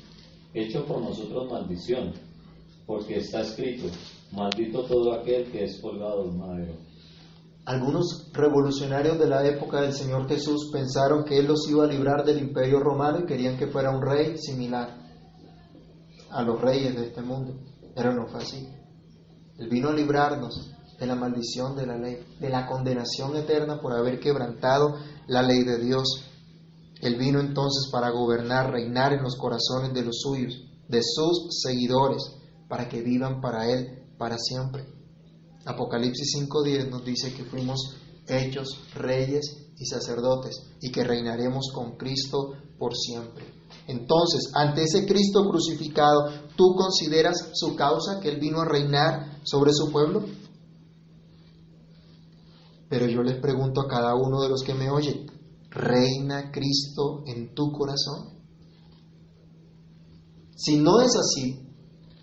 hecho 0.53 0.85
por 0.85 1.01
nosotros 1.01 1.49
maldición, 1.49 2.13
porque 2.85 3.17
está 3.17 3.41
escrito, 3.41 3.87
maldito 4.31 4.83
todo 4.83 5.13
aquel 5.13 5.49
que 5.49 5.63
es 5.63 5.79
colgado 5.81 6.25
en 6.25 6.37
madero. 6.37 6.73
Algunos 7.65 8.29
revolucionarios 8.33 9.17
de 9.17 9.27
la 9.27 9.47
época 9.47 9.79
del 9.79 9.93
Señor 9.93 10.27
Jesús 10.27 10.69
pensaron 10.73 11.23
que 11.23 11.37
Él 11.39 11.47
los 11.47 11.65
iba 11.69 11.85
a 11.85 11.87
librar 11.87 12.25
del 12.25 12.39
imperio 12.39 12.81
romano 12.81 13.21
y 13.21 13.25
querían 13.25 13.57
que 13.57 13.67
fuera 13.67 13.89
un 13.89 14.01
rey 14.01 14.37
similar 14.37 15.02
a 16.33 16.41
los 16.41 16.59
reyes 16.59 16.95
de 16.95 17.07
este 17.07 17.21
mundo, 17.21 17.59
pero 17.95 18.13
no 18.13 18.27
fue 18.27 18.41
así. 18.41 18.67
Él 19.57 19.69
vino 19.69 19.89
a 19.89 19.93
librarnos 19.93 20.71
de 20.99 21.05
la 21.05 21.15
maldición 21.15 21.75
de 21.75 21.85
la 21.85 21.97
ley, 21.97 22.17
de 22.39 22.49
la 22.49 22.65
condenación 22.65 23.35
eterna 23.35 23.79
por 23.79 23.93
haber 23.93 24.19
quebrantado 24.19 24.95
la 25.27 25.41
ley 25.41 25.63
de 25.63 25.77
Dios. 25.77 26.25
Él 27.01 27.17
vino 27.17 27.39
entonces 27.39 27.89
para 27.91 28.09
gobernar, 28.09 28.71
reinar 28.71 29.13
en 29.13 29.23
los 29.23 29.35
corazones 29.35 29.93
de 29.93 30.03
los 30.03 30.21
suyos, 30.21 30.53
de 30.87 31.01
sus 31.03 31.61
seguidores, 31.61 32.23
para 32.67 32.89
que 32.89 33.01
vivan 33.01 33.41
para 33.41 33.69
Él 33.69 34.03
para 34.17 34.37
siempre. 34.37 34.85
Apocalipsis 35.65 36.35
5.10 36.37 36.89
nos 36.89 37.05
dice 37.05 37.33
que 37.33 37.43
fuimos 37.43 37.97
hechos 38.27 38.81
reyes 38.95 39.71
y 39.77 39.85
sacerdotes 39.85 40.55
y 40.81 40.91
que 40.91 41.03
reinaremos 41.03 41.71
con 41.73 41.97
Cristo 41.97 42.53
por 42.77 42.95
siempre. 42.95 43.62
Entonces, 43.87 44.51
ante 44.53 44.83
ese 44.83 45.05
Cristo 45.05 45.47
crucificado, 45.49 46.29
¿tú 46.55 46.75
consideras 46.75 47.51
su 47.53 47.75
causa 47.75 48.19
que 48.21 48.29
Él 48.29 48.39
vino 48.39 48.61
a 48.61 48.65
reinar 48.65 49.39
sobre 49.43 49.73
su 49.73 49.91
pueblo? 49.91 50.23
Pero 52.89 53.07
yo 53.07 53.21
les 53.23 53.39
pregunto 53.39 53.81
a 53.81 53.87
cada 53.87 54.15
uno 54.15 54.41
de 54.41 54.49
los 54.49 54.61
que 54.63 54.73
me 54.73 54.89
oyen, 54.89 55.25
¿reina 55.69 56.51
Cristo 56.51 57.23
en 57.25 57.53
tu 57.53 57.71
corazón? 57.71 58.41
Si 60.55 60.77
no 60.77 61.01
es 61.01 61.15
así, 61.15 61.67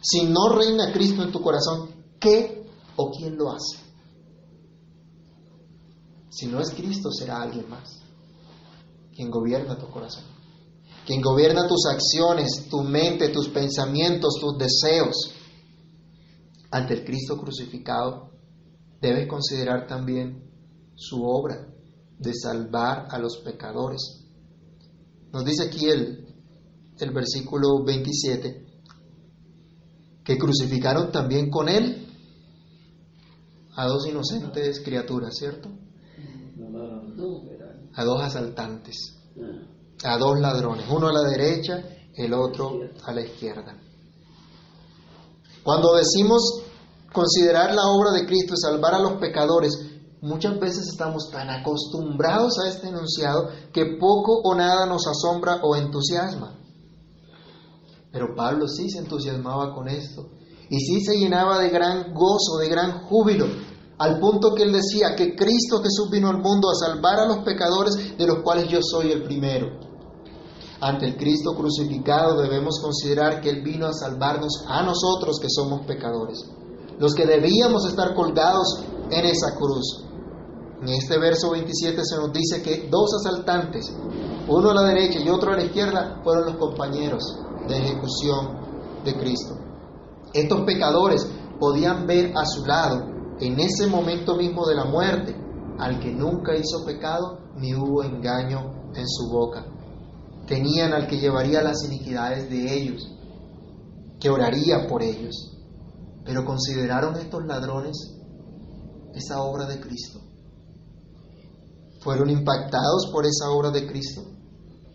si 0.01 0.25
no 0.27 0.49
reina 0.49 0.92
Cristo 0.92 1.23
en 1.23 1.33
tu 1.33 1.42
corazón, 1.42 1.90
¿qué 2.18 2.64
o 2.96 3.11
quién 3.11 3.37
lo 3.37 3.51
hace? 3.51 3.79
Si 6.31 6.46
no 6.46 6.61
es 6.61 6.70
Cristo, 6.70 7.11
será 7.11 7.42
alguien 7.42 7.68
más 7.68 8.01
quien 9.20 9.31
gobierna 9.31 9.77
tu 9.77 9.87
corazón, 9.90 10.25
quien 11.11 11.23
gobierna 11.23 11.66
tus 11.66 11.87
acciones, 11.87 12.68
tu 12.70 12.83
mente, 12.83 13.31
tus 13.31 13.49
pensamientos, 13.49 14.38
tus 14.40 14.57
deseos. 14.57 15.35
Ante 16.70 16.94
el 16.94 17.05
Cristo 17.05 17.37
crucificado, 17.37 18.31
debes 19.01 19.27
considerar 19.27 19.88
también 19.88 20.49
su 20.94 21.25
obra 21.25 21.66
de 22.16 22.33
salvar 22.33 23.09
a 23.11 23.18
los 23.18 23.38
pecadores. 23.38 24.25
Nos 25.33 25.44
dice 25.44 25.64
aquí 25.64 25.87
el, 25.87 26.33
el 27.01 27.11
versículo 27.11 27.83
27, 27.83 28.66
que 30.23 30.38
crucificaron 30.38 31.11
también 31.11 31.51
con 31.51 31.68
él 31.68 32.07
a 33.75 33.85
dos 33.85 34.07
inocentes 34.07 34.81
criaturas, 34.85 35.35
¿cierto? 35.37 35.70
A 37.94 38.05
dos 38.05 38.23
asaltantes, 38.23 39.16
a 40.04 40.18
dos 40.18 40.38
ladrones, 40.38 40.86
uno 40.90 41.08
a 41.08 41.12
la 41.12 41.28
derecha, 41.28 41.82
el 42.14 42.32
otro 42.32 42.80
a 43.04 43.12
la 43.12 43.22
izquierda. 43.22 43.76
Cuando 45.62 45.94
decimos 45.94 46.62
considerar 47.12 47.74
la 47.74 47.86
obra 47.88 48.12
de 48.12 48.26
Cristo 48.26 48.54
y 48.54 48.60
salvar 48.60 48.94
a 48.94 48.98
los 48.98 49.14
pecadores, 49.14 49.72
muchas 50.22 50.58
veces 50.58 50.88
estamos 50.88 51.30
tan 51.30 51.50
acostumbrados 51.50 52.58
a 52.64 52.68
este 52.68 52.88
enunciado 52.88 53.48
que 53.72 53.96
poco 53.98 54.40
o 54.42 54.54
nada 54.54 54.86
nos 54.86 55.06
asombra 55.06 55.60
o 55.62 55.76
entusiasma. 55.76 56.56
Pero 58.12 58.34
Pablo 58.34 58.66
sí 58.68 58.88
se 58.90 58.98
entusiasmaba 58.98 59.74
con 59.74 59.88
esto 59.88 60.30
y 60.68 60.78
sí 60.80 61.04
se 61.04 61.18
llenaba 61.18 61.58
de 61.58 61.68
gran 61.68 62.14
gozo, 62.14 62.58
de 62.58 62.68
gran 62.68 63.02
júbilo, 63.04 63.46
al 63.98 64.18
punto 64.18 64.54
que 64.54 64.62
él 64.62 64.72
decía 64.72 65.14
que 65.14 65.36
Cristo 65.36 65.82
Jesús 65.82 66.08
vino 66.10 66.28
al 66.28 66.38
mundo 66.38 66.70
a 66.70 66.74
salvar 66.74 67.20
a 67.20 67.26
los 67.26 67.38
pecadores 67.38 68.16
de 68.16 68.26
los 68.26 68.42
cuales 68.42 68.68
yo 68.68 68.80
soy 68.82 69.12
el 69.12 69.24
primero. 69.24 69.89
Ante 70.81 71.07
el 71.07 71.16
Cristo 71.19 71.55
crucificado 71.55 72.40
debemos 72.40 72.81
considerar 72.81 73.43
que 73.43 73.51
Él 73.51 73.62
vino 73.62 73.87
a 73.87 73.93
salvarnos 73.93 74.64
a 74.66 74.83
nosotros 74.83 75.38
que 75.38 75.49
somos 75.51 75.83
pecadores, 75.87 76.38
los 76.99 77.14
que 77.14 77.27
debíamos 77.27 77.87
estar 77.87 78.14
colgados 78.14 78.83
en 79.11 79.27
esa 79.27 79.57
cruz. 79.57 80.05
En 80.81 80.88
este 80.88 81.19
verso 81.19 81.51
27 81.51 82.01
se 82.03 82.16
nos 82.16 82.33
dice 82.33 82.62
que 82.62 82.88
dos 82.90 83.11
asaltantes, 83.14 83.93
uno 84.49 84.71
a 84.71 84.75
la 84.75 84.85
derecha 84.85 85.19
y 85.19 85.29
otro 85.29 85.53
a 85.53 85.57
la 85.57 85.64
izquierda, 85.64 86.19
fueron 86.25 86.47
los 86.47 86.57
compañeros 86.57 87.23
de 87.69 87.77
ejecución 87.77 88.59
de 89.05 89.19
Cristo. 89.19 89.59
Estos 90.33 90.62
pecadores 90.62 91.29
podían 91.59 92.07
ver 92.07 92.33
a 92.35 92.47
su 92.47 92.64
lado, 92.64 93.05
en 93.38 93.61
ese 93.61 93.87
momento 93.87 94.35
mismo 94.35 94.66
de 94.66 94.77
la 94.77 94.87
muerte, 94.87 95.37
al 95.79 96.01
que 96.01 96.11
nunca 96.11 96.57
hizo 96.57 96.87
pecado 96.87 97.38
ni 97.57 97.75
hubo 97.75 98.03
engaño 98.03 98.93
en 98.95 99.07
su 99.07 99.31
boca. 99.31 99.66
Tenían 100.50 100.92
al 100.92 101.06
que 101.06 101.20
llevaría 101.20 101.62
las 101.62 101.84
iniquidades 101.84 102.50
de 102.50 102.74
ellos, 102.74 103.08
que 104.18 104.30
oraría 104.30 104.88
por 104.88 105.00
ellos. 105.00 105.56
Pero 106.24 106.44
consideraron 106.44 107.14
estos 107.14 107.46
ladrones 107.46 108.16
esa 109.14 109.42
obra 109.42 109.66
de 109.66 109.78
Cristo. 109.78 110.20
Fueron 112.00 112.30
impactados 112.30 113.10
por 113.12 113.26
esa 113.26 113.48
obra 113.50 113.70
de 113.70 113.86
Cristo. 113.86 114.22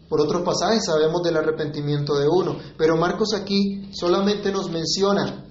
Por 0.09 0.19
otros 0.19 0.41
pasajes 0.41 0.83
sabemos 0.83 1.23
del 1.23 1.37
arrepentimiento 1.37 2.19
de 2.19 2.27
uno, 2.27 2.57
pero 2.77 2.97
Marcos 2.97 3.33
aquí 3.33 3.89
solamente 3.93 4.51
nos 4.51 4.69
menciona 4.69 5.45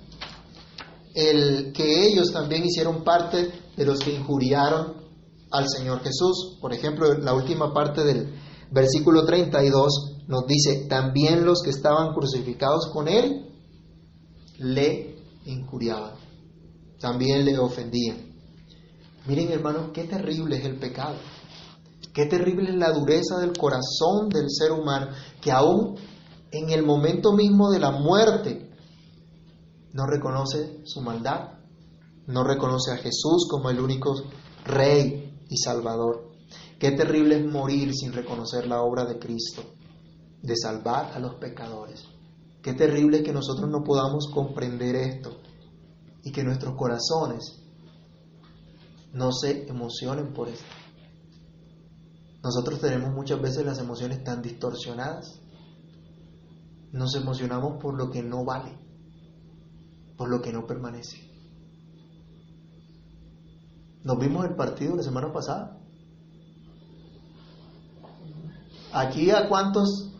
el 1.14 1.72
que 1.72 2.08
ellos 2.08 2.30
también 2.30 2.62
hicieron 2.62 3.04
parte 3.04 3.52
de 3.74 3.86
los 3.86 4.00
que 4.00 4.14
injuriaron 4.14 5.02
al 5.50 5.66
Señor 5.66 6.00
Jesús. 6.02 6.58
Por 6.60 6.74
ejemplo, 6.74 7.14
la 7.14 7.32
última 7.32 7.72
parte 7.72 8.04
del 8.04 8.43
versículo 8.74 9.24
32 9.24 10.24
nos 10.26 10.46
dice, 10.46 10.86
también 10.88 11.44
los 11.44 11.62
que 11.62 11.70
estaban 11.70 12.12
crucificados 12.12 12.90
con 12.92 13.08
él 13.08 13.46
le 14.58 15.16
injuriaban, 15.46 16.14
también 16.98 17.44
le 17.44 17.58
ofendían. 17.58 18.34
Miren 19.26 19.52
hermanos, 19.52 19.90
qué 19.94 20.04
terrible 20.04 20.56
es 20.56 20.64
el 20.64 20.78
pecado. 20.78 21.16
Qué 22.12 22.26
terrible 22.26 22.70
es 22.70 22.76
la 22.76 22.92
dureza 22.92 23.38
del 23.38 23.56
corazón 23.56 24.28
del 24.28 24.46
ser 24.48 24.72
humano 24.72 25.08
que 25.40 25.50
aún 25.50 25.96
en 26.50 26.70
el 26.70 26.84
momento 26.84 27.32
mismo 27.32 27.70
de 27.70 27.80
la 27.80 27.90
muerte 27.90 28.70
no 29.92 30.06
reconoce 30.06 30.80
su 30.84 31.00
maldad, 31.00 31.58
no 32.26 32.44
reconoce 32.44 32.92
a 32.92 32.96
Jesús 32.96 33.48
como 33.50 33.70
el 33.70 33.80
único 33.80 34.14
Rey 34.64 35.44
y 35.48 35.56
Salvador. 35.56 36.33
Qué 36.84 36.90
terrible 36.90 37.38
es 37.38 37.50
morir 37.50 37.94
sin 37.94 38.12
reconocer 38.12 38.66
la 38.66 38.82
obra 38.82 39.06
de 39.06 39.18
Cristo, 39.18 39.62
de 40.42 40.54
salvar 40.54 41.12
a 41.14 41.18
los 41.18 41.36
pecadores. 41.36 42.04
Qué 42.62 42.74
terrible 42.74 43.16
es 43.16 43.22
que 43.22 43.32
nosotros 43.32 43.70
no 43.70 43.82
podamos 43.82 44.28
comprender 44.30 44.94
esto 44.94 45.30
y 46.22 46.30
que 46.30 46.44
nuestros 46.44 46.76
corazones 46.76 47.58
no 49.14 49.32
se 49.32 49.66
emocionen 49.66 50.34
por 50.34 50.48
esto. 50.48 50.66
Nosotros 52.42 52.78
tenemos 52.82 53.14
muchas 53.14 53.40
veces 53.40 53.64
las 53.64 53.78
emociones 53.78 54.22
tan 54.22 54.42
distorsionadas 54.42 55.40
nos 56.92 57.14
emocionamos 57.14 57.82
por 57.82 57.96
lo 57.96 58.10
que 58.10 58.22
no 58.22 58.44
vale, 58.44 58.78
por 60.18 60.28
lo 60.28 60.42
que 60.42 60.52
no 60.52 60.66
permanece. 60.66 61.16
Nos 64.02 64.18
vimos 64.18 64.44
el 64.44 64.54
partido 64.54 64.94
la 64.96 65.02
semana 65.02 65.32
pasada. 65.32 65.80
Aquí 68.94 69.30
a 69.30 69.48
cuántos 69.48 70.14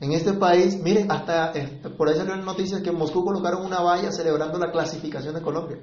en 0.00 0.12
este 0.12 0.34
país, 0.34 0.82
miren, 0.82 1.10
hasta 1.10 1.52
por 1.96 2.08
ahí 2.08 2.16
salió 2.16 2.36
noticias 2.36 2.82
que 2.82 2.90
en 2.90 2.98
Moscú 2.98 3.24
colocaron 3.24 3.64
una 3.64 3.80
valla 3.80 4.10
celebrando 4.10 4.58
la 4.58 4.72
clasificación 4.72 5.34
de 5.34 5.40
Colombia. 5.40 5.78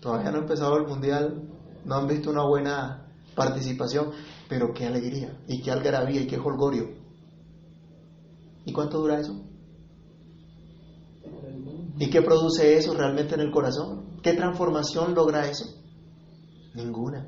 Todavía 0.00 0.30
no 0.30 0.36
ha 0.36 0.40
empezado 0.42 0.76
el 0.76 0.86
mundial, 0.86 1.42
no 1.84 1.94
han 1.94 2.06
visto 2.06 2.30
una 2.30 2.44
buena 2.46 3.06
participación, 3.34 4.10
pero 4.48 4.72
qué 4.74 4.86
alegría, 4.86 5.36
y 5.48 5.62
qué 5.62 5.70
algarabía, 5.70 6.20
y 6.20 6.26
qué 6.26 6.36
holgorio. 6.36 6.90
¿Y 8.66 8.72
cuánto 8.72 8.98
dura 8.98 9.18
eso? 9.18 9.34
¿Y 11.98 12.10
qué 12.10 12.20
produce 12.22 12.76
eso 12.76 12.94
realmente 12.94 13.34
en 13.34 13.40
el 13.40 13.50
corazón? 13.50 14.20
¿Qué 14.22 14.34
transformación 14.34 15.14
logra 15.14 15.48
eso? 15.48 15.64
Ninguna. 16.74 17.26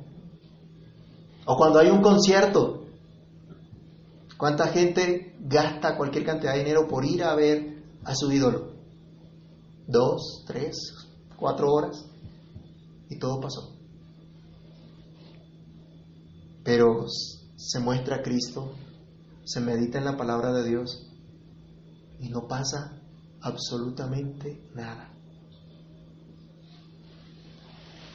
O 1.46 1.56
cuando 1.56 1.78
hay 1.78 1.88
un 1.88 2.02
concierto, 2.02 2.75
¿cuánta 4.38 4.68
gente 4.68 5.36
gasta 5.40 5.96
cualquier 5.96 6.24
cantidad 6.24 6.52
de 6.52 6.60
dinero 6.60 6.86
por 6.88 7.04
ir 7.04 7.24
a 7.24 7.34
ver 7.34 7.82
a 8.04 8.14
su 8.14 8.30
ídolo? 8.30 8.72
Dos, 9.86 10.44
tres, 10.46 10.76
cuatro 11.36 11.72
horas. 11.72 12.04
Y 13.08 13.18
todo 13.18 13.40
pasó. 13.40 13.76
Pero 16.64 17.06
se 17.56 17.78
muestra 17.78 18.16
a 18.16 18.22
Cristo, 18.22 18.72
se 19.44 19.60
medita 19.60 19.98
en 19.98 20.04
la 20.04 20.16
palabra 20.16 20.52
de 20.52 20.68
Dios 20.68 21.06
y 22.18 22.28
no 22.28 22.48
pasa 22.48 23.00
absolutamente 23.40 24.68
nada. 24.74 25.12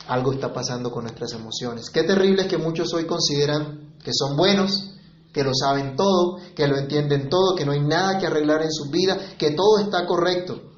Algo 0.08 0.34
está 0.34 0.54
pasando 0.54 0.92
con 0.92 1.04
nuestras 1.04 1.32
emociones. 1.34 1.90
Qué 1.90 2.04
terrible 2.04 2.48
que 2.48 2.58
muchos 2.58 2.94
hoy 2.94 3.06
consideran 3.06 3.96
que 4.04 4.12
son 4.14 4.36
buenos, 4.36 4.96
que 5.32 5.44
lo 5.44 5.52
saben 5.54 5.96
todo, 5.96 6.38
que 6.56 6.68
lo 6.68 6.78
entienden 6.78 7.30
todo, 7.30 7.56
que 7.56 7.66
no 7.66 7.72
hay 7.72 7.82
nada 7.82 8.20
que 8.20 8.28
arreglar 8.28 8.62
en 8.64 8.72
su 8.72 8.90
vida, 8.90 9.18
que 9.38 9.52
todo 9.52 9.80
está 9.80 10.06
correcto 10.06 10.72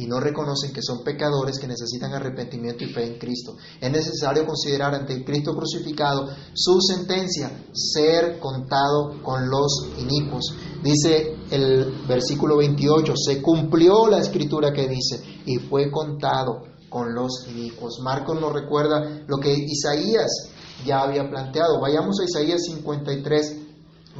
y 0.00 0.06
no 0.06 0.18
reconocen 0.18 0.72
que 0.72 0.80
son 0.82 1.04
pecadores 1.04 1.58
que 1.58 1.66
necesitan 1.66 2.14
arrepentimiento 2.14 2.84
y 2.84 2.88
fe 2.88 3.04
en 3.04 3.18
Cristo. 3.18 3.56
Es 3.78 3.90
necesario 3.90 4.46
considerar 4.46 4.94
ante 4.94 5.12
el 5.12 5.24
Cristo 5.26 5.52
crucificado 5.54 6.26
su 6.54 6.80
sentencia, 6.80 7.66
ser 7.74 8.38
contado 8.38 9.22
con 9.22 9.50
los 9.50 9.90
inicuos. 9.98 10.54
Dice 10.82 11.36
el 11.50 12.06
versículo 12.08 12.56
28, 12.56 13.12
se 13.14 13.42
cumplió 13.42 14.06
la 14.08 14.20
escritura 14.20 14.72
que 14.72 14.88
dice, 14.88 15.22
y 15.44 15.58
fue 15.58 15.90
contado 15.90 16.62
con 16.88 17.14
los 17.14 17.46
inicuos. 17.50 18.00
Marcos 18.02 18.40
nos 18.40 18.54
recuerda 18.54 19.22
lo 19.26 19.38
que 19.38 19.52
Isaías 19.52 20.50
ya 20.86 21.02
había 21.02 21.28
planteado. 21.28 21.78
Vayamos 21.78 22.18
a 22.20 22.24
Isaías 22.24 22.62
53, 22.64 23.59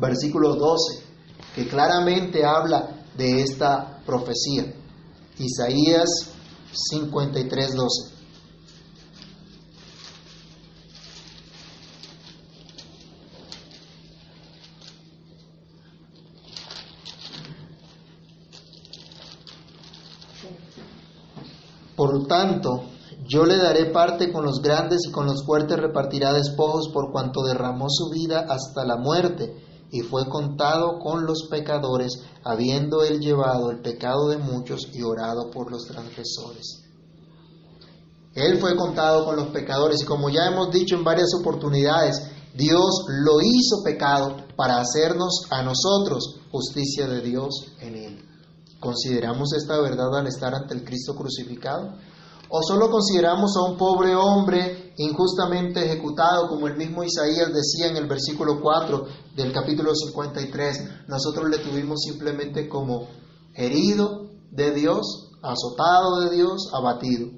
versículo 0.01 0.57
12, 0.57 1.05
que 1.55 1.69
claramente 1.69 2.45
habla 2.45 3.05
de 3.17 3.43
esta 3.43 4.01
profecía. 4.05 4.75
Isaías 5.39 6.09
53, 6.73 7.75
12. 7.75 8.21
Por 21.97 22.27
tanto, 22.27 22.85
yo 23.29 23.45
le 23.45 23.59
daré 23.59 23.91
parte 23.91 24.33
con 24.33 24.45
los 24.45 24.63
grandes 24.63 25.01
y 25.07 25.11
con 25.11 25.27
los 25.27 25.45
fuertes 25.45 25.79
repartirá 25.79 26.33
despojos 26.33 26.89
por 26.89 27.13
cuanto 27.13 27.43
derramó 27.43 27.89
su 27.91 28.09
vida 28.09 28.47
hasta 28.49 28.87
la 28.87 28.97
muerte 28.97 29.70
y 29.91 30.01
fue 30.01 30.29
contado 30.29 30.99
con 30.99 31.27
los 31.27 31.49
pecadores, 31.51 32.23
habiendo 32.45 33.03
él 33.03 33.21
llevado 33.21 33.71
el 33.71 33.81
pecado 33.81 34.29
de 34.29 34.39
muchos 34.39 34.89
y 34.93 35.03
orado 35.03 35.51
por 35.51 35.71
los 35.71 35.87
transgresores. 35.87 36.83
Él 38.35 38.59
fue 38.59 38.77
contado 38.77 39.25
con 39.25 39.37
los 39.37 39.49
pecadores 39.49 40.03
y 40.03 40.05
como 40.05 40.31
ya 40.31 40.47
hemos 40.47 40.71
dicho 40.71 40.95
en 40.95 41.03
varias 41.03 41.35
oportunidades, 41.35 42.23
Dios 42.55 43.05
lo 43.09 43.41
hizo 43.41 43.83
pecado 43.85 44.37
para 44.57 44.81
hacernos 44.81 45.47
a 45.51 45.63
nosotros 45.63 46.37
justicia 46.51 47.09
de 47.09 47.21
Dios 47.23 47.67
en 47.81 47.95
él. 47.97 48.25
¿Consideramos 48.79 49.53
esta 49.53 49.81
verdad 49.81 50.17
al 50.17 50.27
estar 50.27 50.55
ante 50.55 50.75
el 50.75 50.85
Cristo 50.85 51.15
crucificado? 51.15 51.95
¿O 52.53 52.63
solo 52.63 52.91
consideramos 52.91 53.57
a 53.57 53.63
un 53.63 53.77
pobre 53.77 54.17
hombre 54.17 54.93
injustamente 54.97 55.85
ejecutado, 55.85 56.49
como 56.49 56.67
el 56.67 56.77
mismo 56.77 57.05
Isaías 57.05 57.53
decía 57.55 57.87
en 57.87 57.97
el 57.97 58.09
versículo 58.09 58.61
4 58.61 59.07
del 59.37 59.53
capítulo 59.53 59.95
53? 59.95 61.07
Nosotros 61.07 61.49
le 61.49 61.59
tuvimos 61.59 62.01
simplemente 62.01 62.69
como 62.69 63.07
herido 63.55 64.31
de 64.51 64.73
Dios, 64.73 65.31
azotado 65.43 66.23
de 66.23 66.35
Dios, 66.35 66.71
abatido. 66.73 67.29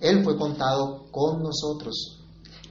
Él 0.00 0.24
fue 0.24 0.36
contado 0.36 1.04
con 1.12 1.40
nosotros. 1.40 2.18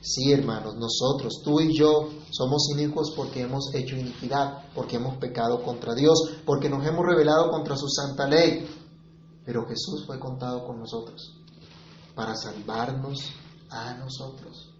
Sí, 0.01 0.33
hermanos, 0.33 0.75
nosotros, 0.75 1.41
tú 1.45 1.61
y 1.61 1.77
yo, 1.77 2.09
somos 2.31 2.67
inicuos 2.73 3.13
porque 3.15 3.41
hemos 3.41 3.73
hecho 3.73 3.95
iniquidad, 3.95 4.65
porque 4.75 4.97
hemos 4.97 5.15
pecado 5.17 5.63
contra 5.63 5.93
Dios, 5.93 6.39
porque 6.45 6.69
nos 6.69 6.85
hemos 6.85 7.05
rebelado 7.05 7.51
contra 7.51 7.77
su 7.77 7.87
santa 7.87 8.27
ley. 8.27 8.67
Pero 9.45 9.65
Jesús 9.67 10.05
fue 10.05 10.19
contado 10.19 10.65
con 10.65 10.79
nosotros 10.79 11.41
para 12.15 12.35
salvarnos 12.35 13.31
a 13.69 13.95
nosotros. 13.95 14.73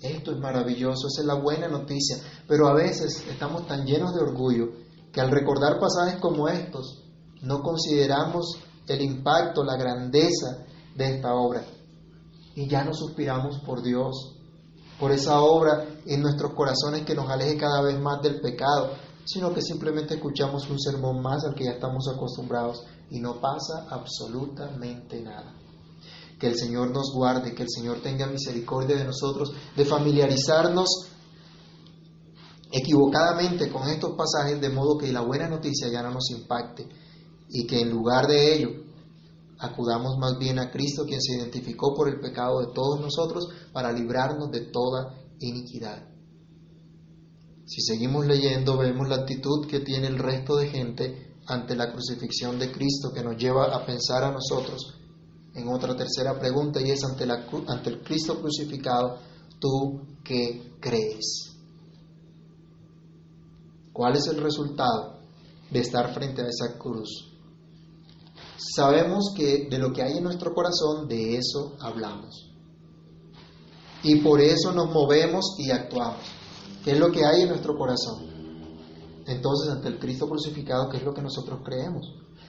Esto 0.00 0.32
es 0.32 0.38
maravilloso, 0.38 1.06
esa 1.06 1.20
es 1.22 1.26
la 1.26 1.34
buena 1.34 1.68
noticia. 1.68 2.16
Pero 2.48 2.66
a 2.66 2.74
veces 2.74 3.24
estamos 3.28 3.66
tan 3.66 3.84
llenos 3.84 4.14
de 4.14 4.20
orgullo 4.20 4.72
que 5.12 5.20
al 5.20 5.30
recordar 5.30 5.78
pasajes 5.78 6.20
como 6.20 6.48
estos, 6.48 7.04
no 7.42 7.62
consideramos 7.62 8.58
el 8.88 9.00
impacto, 9.02 9.62
la 9.62 9.76
grandeza 9.76 10.64
de 10.96 11.16
esta 11.16 11.34
obra. 11.34 11.64
Y 12.54 12.68
ya 12.68 12.84
no 12.84 12.94
suspiramos 12.94 13.60
por 13.60 13.82
Dios, 13.82 14.36
por 14.98 15.12
esa 15.12 15.40
obra 15.40 15.86
en 16.06 16.20
nuestros 16.20 16.52
corazones 16.54 17.04
que 17.04 17.14
nos 17.14 17.28
aleje 17.30 17.56
cada 17.56 17.82
vez 17.82 17.98
más 18.00 18.20
del 18.22 18.40
pecado, 18.40 18.90
sino 19.24 19.52
que 19.54 19.62
simplemente 19.62 20.14
escuchamos 20.14 20.68
un 20.68 20.80
sermón 20.80 21.22
más 21.22 21.44
al 21.44 21.54
que 21.54 21.64
ya 21.64 21.72
estamos 21.72 22.08
acostumbrados 22.12 22.84
y 23.12 23.20
no 23.20 23.38
pasa 23.40 23.86
absolutamente 23.90 25.20
nada. 25.20 25.54
Que 26.40 26.48
el 26.48 26.56
Señor 26.56 26.90
nos 26.90 27.12
guarde, 27.14 27.54
que 27.54 27.62
el 27.62 27.68
Señor 27.68 28.00
tenga 28.00 28.26
misericordia 28.26 28.96
de 28.96 29.04
nosotros, 29.04 29.52
de 29.76 29.84
familiarizarnos 29.84 30.88
equivocadamente 32.72 33.70
con 33.70 33.86
estos 33.88 34.16
pasajes 34.16 34.58
de 34.60 34.70
modo 34.70 34.96
que 34.96 35.12
la 35.12 35.20
buena 35.20 35.46
noticia 35.46 35.88
ya 35.92 36.02
no 36.02 36.10
nos 36.10 36.30
impacte 36.30 36.88
y 37.50 37.66
que 37.66 37.82
en 37.82 37.90
lugar 37.90 38.26
de 38.26 38.54
ello 38.54 38.70
acudamos 39.58 40.16
más 40.18 40.38
bien 40.38 40.58
a 40.58 40.70
Cristo 40.70 41.04
quien 41.04 41.20
se 41.20 41.36
identificó 41.36 41.94
por 41.94 42.08
el 42.08 42.18
pecado 42.18 42.60
de 42.60 42.72
todos 42.72 42.98
nosotros 42.98 43.48
para 43.74 43.92
librarnos 43.92 44.50
de 44.50 44.62
toda 44.72 45.14
iniquidad. 45.38 46.08
Si 47.66 47.82
seguimos 47.82 48.26
leyendo 48.26 48.78
vemos 48.78 49.06
la 49.06 49.16
actitud 49.16 49.66
que 49.66 49.80
tiene 49.80 50.06
el 50.06 50.18
resto 50.18 50.56
de 50.56 50.68
gente 50.68 51.31
ante 51.52 51.76
la 51.76 51.92
crucifixión 51.92 52.58
de 52.58 52.72
Cristo 52.72 53.12
que 53.12 53.22
nos 53.22 53.36
lleva 53.36 53.74
a 53.74 53.84
pensar 53.84 54.24
a 54.24 54.32
nosotros 54.32 54.94
en 55.54 55.68
otra 55.68 55.94
tercera 55.94 56.38
pregunta 56.38 56.80
y 56.80 56.90
es 56.90 57.04
ante, 57.04 57.26
la, 57.26 57.46
ante 57.68 57.90
el 57.90 58.02
Cristo 58.02 58.40
crucificado, 58.40 59.18
¿tú 59.60 60.00
qué 60.24 60.76
crees? 60.80 61.54
¿Cuál 63.92 64.16
es 64.16 64.26
el 64.28 64.42
resultado 64.42 65.18
de 65.70 65.80
estar 65.80 66.14
frente 66.14 66.40
a 66.40 66.48
esa 66.48 66.78
cruz? 66.78 67.28
Sabemos 68.56 69.34
que 69.36 69.68
de 69.68 69.78
lo 69.78 69.92
que 69.92 70.02
hay 70.02 70.16
en 70.16 70.24
nuestro 70.24 70.54
corazón, 70.54 71.06
de 71.06 71.36
eso 71.36 71.76
hablamos. 71.80 72.50
Y 74.02 74.16
por 74.20 74.40
eso 74.40 74.72
nos 74.72 74.90
movemos 74.90 75.56
y 75.58 75.70
actuamos. 75.70 76.24
¿Qué 76.82 76.92
es 76.92 76.98
lo 76.98 77.10
que 77.12 77.24
hay 77.24 77.42
en 77.42 77.50
nuestro 77.50 77.76
corazón? 77.76 78.41
Entonces, 79.26 79.70
ante 79.70 79.88
el 79.88 79.98
Cristo 79.98 80.28
crucificado, 80.28 80.88
¿qué 80.88 80.98
es 80.98 81.04
lo 81.04 81.14
que 81.14 81.22
nosotros 81.22 81.60
creemos? 81.64 82.06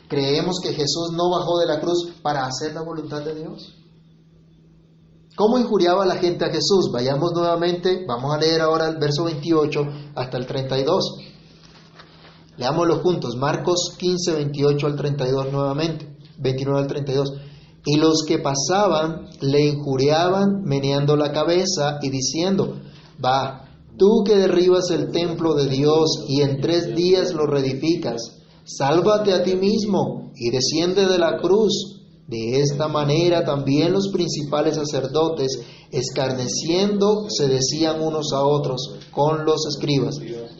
Creemos 0.08 0.60
que 0.62 0.74
Jesús 0.74 1.12
no 1.14 1.30
bajó 1.30 1.60
de 1.60 1.68
la 1.68 1.80
cruz 1.80 2.14
para 2.22 2.46
hacer 2.46 2.74
la 2.74 2.82
voluntad 2.82 3.24
de 3.24 3.36
Dios. 3.36 3.76
¿Cómo 5.36 5.58
injuriaba 5.58 6.06
la 6.06 6.18
gente 6.18 6.46
a 6.46 6.50
Jesús? 6.50 6.92
Vayamos 6.92 7.32
nuevamente, 7.34 8.06
vamos 8.08 8.34
a 8.34 8.38
leer 8.38 8.62
ahora 8.62 8.88
el 8.88 8.98
verso 8.98 9.24
28 9.24 9.82
hasta 10.16 10.38
el 10.38 10.46
32. 10.46 11.18
Leámoslo 12.58 13.00
juntos, 13.00 13.36
Marcos 13.36 13.96
15, 13.98 14.34
28 14.34 14.86
al 14.86 14.96
32 14.96 15.52
nuevamente, 15.52 16.16
29 16.38 16.80
al 16.80 16.88
32. 16.88 17.34
Y 17.86 17.98
los 17.98 18.24
que 18.28 18.38
pasaban 18.40 19.28
le 19.42 19.66
injuriaban 19.66 20.64
meneando 20.64 21.16
la 21.16 21.32
cabeza 21.32 21.98
y 22.02 22.10
diciendo, 22.12 22.78
va, 23.24 23.64
Tú 23.98 24.24
que 24.26 24.36
derribas 24.36 24.90
el 24.90 25.12
templo 25.12 25.54
de 25.54 25.68
Dios 25.68 26.26
y 26.28 26.42
en 26.42 26.62
tres 26.62 26.96
días 26.96 27.34
lo 27.34 27.46
reedificas, 27.46 28.42
sálvate 28.64 29.34
a 29.34 29.44
ti 29.44 29.56
mismo 29.56 30.32
y 30.36 30.50
desciende 30.50 31.06
de 31.06 31.20
la 31.20 31.38
cruz. 31.38 32.00
De 32.28 32.62
esta 32.62 32.88
manera 32.88 33.44
también 33.44 33.92
los 33.94 34.10
principales 34.12 34.76
sacerdotes, 34.76 35.60
escarneciendo, 35.92 37.28
se 37.30 37.48
decían 37.48 38.02
unos 38.02 38.32
a 38.34 38.44
otros 38.44 38.96
con 39.12 39.46
los 39.46 39.68
escribas, 39.68 40.16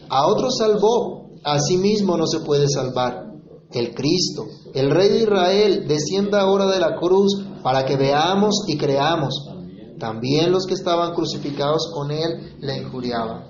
a 0.08 0.28
otros 0.28 0.56
salvó, 0.58 1.30
a 1.42 1.58
sí 1.58 1.76
mismo 1.76 2.16
no 2.16 2.26
se 2.26 2.40
puede 2.40 2.68
salvar. 2.68 3.32
El 3.72 3.92
Cristo, 3.94 4.44
el 4.74 4.90
Rey 4.90 5.08
de 5.08 5.18
Israel, 5.22 5.88
descienda 5.88 6.42
ahora 6.42 6.66
de 6.66 6.78
la 6.78 6.94
cruz 6.96 7.42
para 7.64 7.84
que 7.84 7.96
veamos 7.96 8.64
y 8.68 8.76
creamos. 8.76 9.53
También 9.98 10.50
los 10.50 10.66
que 10.66 10.74
estaban 10.74 11.14
crucificados 11.14 11.90
con 11.92 12.10
él 12.10 12.56
le 12.60 12.78
injuriaban. 12.78 13.44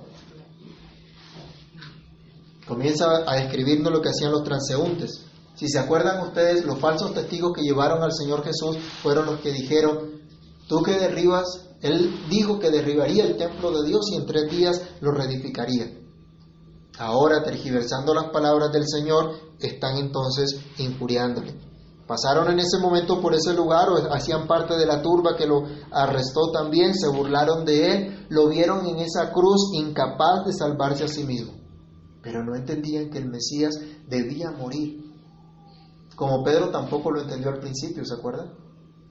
Comienza 2.67 3.07
a 3.27 3.37
describirnos 3.37 3.93
lo 3.93 4.01
que 4.01 4.09
hacían 4.09 4.33
los 4.33 4.43
transeúntes. 4.43 5.25
Si 5.55 5.69
se 5.69 5.79
acuerdan 5.79 6.21
ustedes, 6.27 6.65
los 6.65 6.79
falsos 6.79 7.13
testigos 7.15 7.53
que 7.55 7.63
llevaron 7.63 8.03
al 8.03 8.13
Señor 8.13 8.43
Jesús 8.43 8.79
fueron 9.03 9.27
los 9.27 9.41
que 9.41 9.53
dijeron, 9.53 10.23
tú 10.67 10.83
que 10.83 10.99
derribas, 10.99 11.69
Él 11.81 12.13
dijo 12.29 12.59
que 12.59 12.71
derribaría 12.71 13.25
el 13.25 13.37
templo 13.37 13.71
de 13.71 13.87
Dios 13.87 14.11
y 14.13 14.17
en 14.17 14.27
tres 14.27 14.51
días 14.51 14.83
lo 15.01 15.13
reedificaría. 15.13 15.93
Ahora, 16.99 17.43
tergiversando 17.43 18.15
las 18.15 18.31
palabras 18.31 18.73
del 18.73 18.87
Señor, 18.89 19.35
están 19.61 19.97
entonces 19.99 20.59
injuriándole. 20.79 21.55
Pasaron 22.07 22.51
en 22.51 22.59
ese 22.59 22.79
momento 22.79 23.21
por 23.21 23.35
ese 23.35 23.55
lugar 23.55 23.89
o 23.89 24.13
hacían 24.13 24.47
parte 24.47 24.77
de 24.77 24.85
la 24.85 25.01
turba 25.01 25.37
que 25.37 25.47
lo 25.47 25.65
arrestó 25.91 26.51
también, 26.53 26.95
se 26.95 27.09
burlaron 27.09 27.65
de 27.65 27.93
él, 27.93 28.27
lo 28.29 28.49
vieron 28.49 28.87
en 28.87 28.99
esa 28.99 29.33
cruz 29.33 29.71
incapaz 29.73 30.45
de 30.45 30.53
salvarse 30.53 31.05
a 31.05 31.09
sí 31.09 31.25
mismo. 31.25 31.55
Pero 32.23 32.45
no 32.45 32.55
entendían 32.55 33.09
que 33.09 33.19
el 33.19 33.31
Mesías 33.31 33.79
debía 34.07 34.51
morir. 34.51 35.03
Como 36.15 36.45
Pedro 36.45 36.71
tampoco 36.71 37.11
lo 37.11 37.23
entendió 37.23 37.51
al 37.51 37.59
principio, 37.59 38.05
¿se 38.05 38.15
acuerdan? 38.15 38.53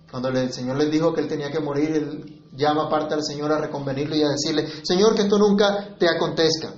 Cuando 0.10 0.30
el 0.30 0.54
Señor 0.54 0.78
les 0.78 0.92
dijo 0.92 1.12
que 1.14 1.22
él 1.22 1.28
tenía 1.28 1.50
que 1.50 1.60
morir, 1.60 1.90
él 1.92 2.44
llama 2.56 2.84
aparte 2.84 3.16
al 3.16 3.24
Señor 3.24 3.52
a 3.52 3.58
reconvenirlo 3.58 4.16
y 4.16 4.22
a 4.22 4.30
decirle, 4.30 4.68
Señor, 4.84 5.16
que 5.16 5.24
esto 5.24 5.40
nunca 5.40 5.96
te 5.98 6.08
acontezca. 6.08 6.72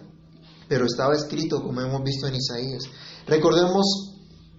Pero 0.69 0.85
estaba 0.85 1.13
escrito, 1.13 1.61
como 1.61 1.81
hemos 1.81 2.01
visto 2.01 2.27
en 2.27 2.35
Isaías. 2.35 2.85
Recordemos 3.27 4.14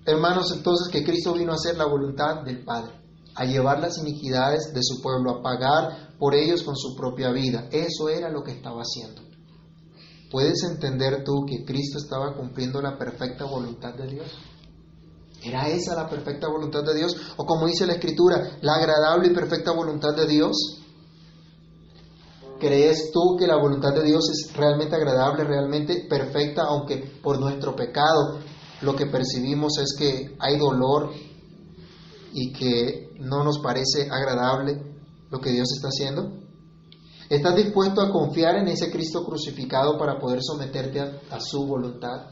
Hermanos, 0.07 0.53
entonces 0.57 0.89
que 0.93 1.03
Cristo 1.03 1.33
vino 1.33 1.51
a 1.51 1.57
hacer 1.57 1.77
la 1.77 1.87
voluntad 1.87 2.43
del 2.45 2.65
Padre, 2.65 2.93
a 3.35 3.45
llevar 3.45 3.81
las 3.81 3.99
iniquidades 3.99 4.73
de 4.73 4.81
su 4.81 5.03
pueblo, 5.03 5.33
a 5.33 5.43
pagar 5.43 6.17
por 6.17 6.37
ellos 6.37 6.63
con 6.63 6.77
su 6.77 6.95
propia 6.95 7.33
vida. 7.33 7.69
Eso 7.73 8.09
era 8.09 8.31
lo 8.31 8.45
que 8.45 8.53
estaba 8.53 8.83
haciendo. 8.83 9.23
¿Puedes 10.31 10.63
entender 10.63 11.25
tú 11.25 11.45
que 11.45 11.65
Cristo 11.65 11.99
estaba 11.99 12.37
cumpliendo 12.37 12.81
la 12.81 12.97
perfecta 12.97 13.47
voluntad 13.47 13.95
de 13.95 14.07
Dios? 14.07 14.29
¿Era 15.43 15.69
esa 15.69 15.97
la 15.97 16.09
perfecta 16.09 16.49
voluntad 16.49 16.85
de 16.85 16.95
Dios? 16.95 17.17
O 17.37 17.45
como 17.45 17.67
dice 17.67 17.85
la 17.85 17.95
Escritura, 17.95 18.59
la 18.61 18.75
agradable 18.75 19.29
y 19.29 19.35
perfecta 19.35 19.73
voluntad 19.73 20.15
de 20.15 20.27
Dios. 20.27 20.83
¿Crees 22.61 23.11
tú 23.13 23.37
que 23.37 23.47
la 23.49 23.57
voluntad 23.57 23.93
de 23.93 24.05
Dios 24.05 24.31
es 24.31 24.57
realmente 24.57 24.95
agradable, 24.95 25.45
realmente 25.45 26.07
perfecta, 26.09 26.63
aunque 26.63 26.97
por 27.23 27.41
nuestro 27.41 27.75
pecado 27.75 28.39
lo 28.83 28.95
que 28.95 29.07
percibimos 29.07 29.79
es 29.79 29.97
que 29.99 30.37
hay 30.39 30.59
dolor 30.59 31.13
y 32.33 32.53
que 32.53 33.11
no 33.19 33.43
nos 33.43 33.59
parece 33.61 34.09
agradable 34.11 34.81
lo 35.31 35.41
que 35.41 35.51
Dios 35.51 35.69
está 35.75 35.89
haciendo? 35.89 36.47
¿Estás 37.29 37.57
dispuesto 37.57 38.01
a 38.01 38.13
confiar 38.13 38.57
en 38.57 38.69
ese 38.69 38.91
Cristo 38.91 39.25
crucificado 39.25 39.99
para 39.99 40.19
poder 40.19 40.41
someterte 40.43 41.01
a, 41.01 41.41
su 41.41 41.67
voluntad? 41.67 42.27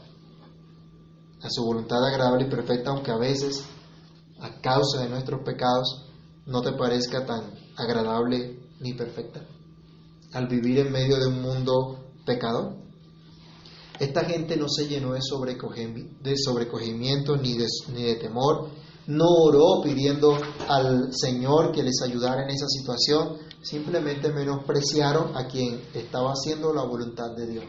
A 1.41 1.49
su 1.49 1.65
voluntad 1.65 2.05
agradable 2.05 2.45
y 2.45 2.49
perfecta, 2.49 2.91
aunque 2.91 3.11
a 3.11 3.17
veces, 3.17 3.65
a 4.39 4.61
causa 4.61 5.01
de 5.01 5.09
nuestros 5.09 5.41
pecados, 5.41 6.05
no 6.45 6.61
te 6.61 6.71
parezca 6.71 7.25
tan 7.25 7.51
agradable 7.75 8.59
ni 8.79 8.93
perfecta. 8.93 9.41
Al 10.33 10.47
vivir 10.47 10.79
en 10.79 10.91
medio 10.91 11.17
de 11.17 11.27
un 11.27 11.41
mundo 11.41 12.13
pecador. 12.25 12.84
Esta 13.99 14.25
gente 14.25 14.57
no 14.57 14.67
se 14.67 14.87
llenó 14.87 15.13
de, 15.13 15.21
sobrecogimiento 15.21 17.37
ni 17.37 17.57
de, 17.57 17.67
ni 17.93 18.03
de 18.03 18.15
temor, 18.15 18.69
no 19.07 19.25
oró 19.27 19.81
pidiendo 19.83 20.35
al 20.67 21.13
Señor 21.13 21.71
que 21.71 21.83
les 21.83 22.01
ayudara 22.01 22.43
en 22.43 22.49
esa 22.49 22.67
situación, 22.67 23.37
simplemente 23.61 24.33
menospreciaron 24.33 25.35
a 25.35 25.47
quien 25.47 25.79
estaba 25.93 26.31
haciendo 26.31 26.73
la 26.73 26.83
voluntad 26.83 27.35
de 27.35 27.47
Dios. 27.47 27.65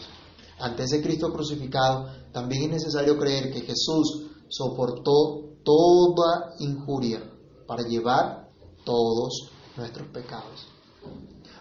Ante 0.59 0.85
ese 0.85 1.03
Cristo 1.03 1.31
crucificado, 1.33 2.07
también 2.33 2.65
es 2.65 2.83
necesario 2.83 3.19
creer 3.19 3.53
que 3.53 3.61
Jesús 3.61 4.23
soportó 4.49 5.59
toda 5.63 6.55
injuria 6.59 7.23
para 7.67 7.83
llevar 7.83 8.49
todos 8.85 9.51
nuestros 9.77 10.09
pecados. 10.09 10.76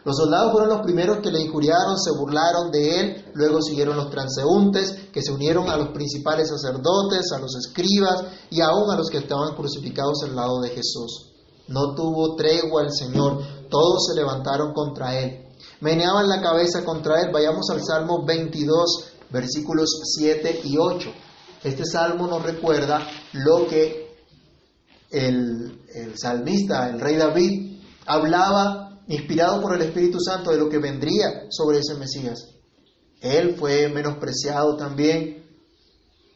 Los 0.05 0.17
soldados 0.17 0.51
fueron 0.51 0.69
los 0.69 0.81
primeros 0.81 1.17
que 1.17 1.31
le 1.31 1.41
injuriaron, 1.41 1.99
se 1.99 2.11
burlaron 2.11 2.69
de 2.71 2.99
él, 2.99 3.25
luego 3.33 3.59
siguieron 3.59 3.97
los 3.97 4.11
transeúntes, 4.11 5.09
que 5.11 5.23
se 5.23 5.31
unieron 5.31 5.67
a 5.67 5.77
los 5.77 5.89
principales 5.89 6.49
sacerdotes, 6.49 7.31
a 7.33 7.39
los 7.39 7.55
escribas 7.55 8.23
y 8.51 8.61
aún 8.61 8.91
a 8.91 8.95
los 8.95 9.09
que 9.09 9.17
estaban 9.17 9.55
crucificados 9.55 10.21
al 10.23 10.35
lado 10.35 10.61
de 10.61 10.69
Jesús. 10.69 11.31
No 11.69 11.95
tuvo 11.95 12.35
tregua 12.35 12.83
el 12.83 12.93
Señor, 12.93 13.41
todos 13.67 14.05
se 14.05 14.15
levantaron 14.15 14.73
contra 14.73 15.19
él. 15.19 15.47
Meneaban 15.81 16.29
la 16.29 16.39
cabeza 16.39 16.85
contra 16.85 17.21
él. 17.21 17.31
Vayamos 17.33 17.67
al 17.71 17.83
Salmo 17.83 18.23
22, 18.23 19.05
versículos 19.31 19.89
7 20.19 20.61
y 20.65 20.77
8. 20.77 21.09
Este 21.63 21.83
salmo 21.83 22.27
nos 22.27 22.43
recuerda 22.43 23.07
lo 23.33 23.65
que 23.67 24.05
el, 25.09 25.81
el 25.95 26.15
salmista, 26.15 26.89
el 26.89 26.99
rey 26.99 27.15
David, 27.15 27.81
hablaba 28.05 28.84
inspirado 29.07 29.61
por 29.61 29.75
el 29.75 29.81
Espíritu 29.81 30.19
Santo 30.19 30.51
de 30.51 30.57
lo 30.57 30.69
que 30.69 30.79
vendría 30.79 31.47
sobre 31.49 31.79
ese 31.79 31.95
Mesías. 31.95 32.55
Él 33.21 33.55
fue 33.55 33.89
menospreciado 33.89 34.75
también, 34.75 35.43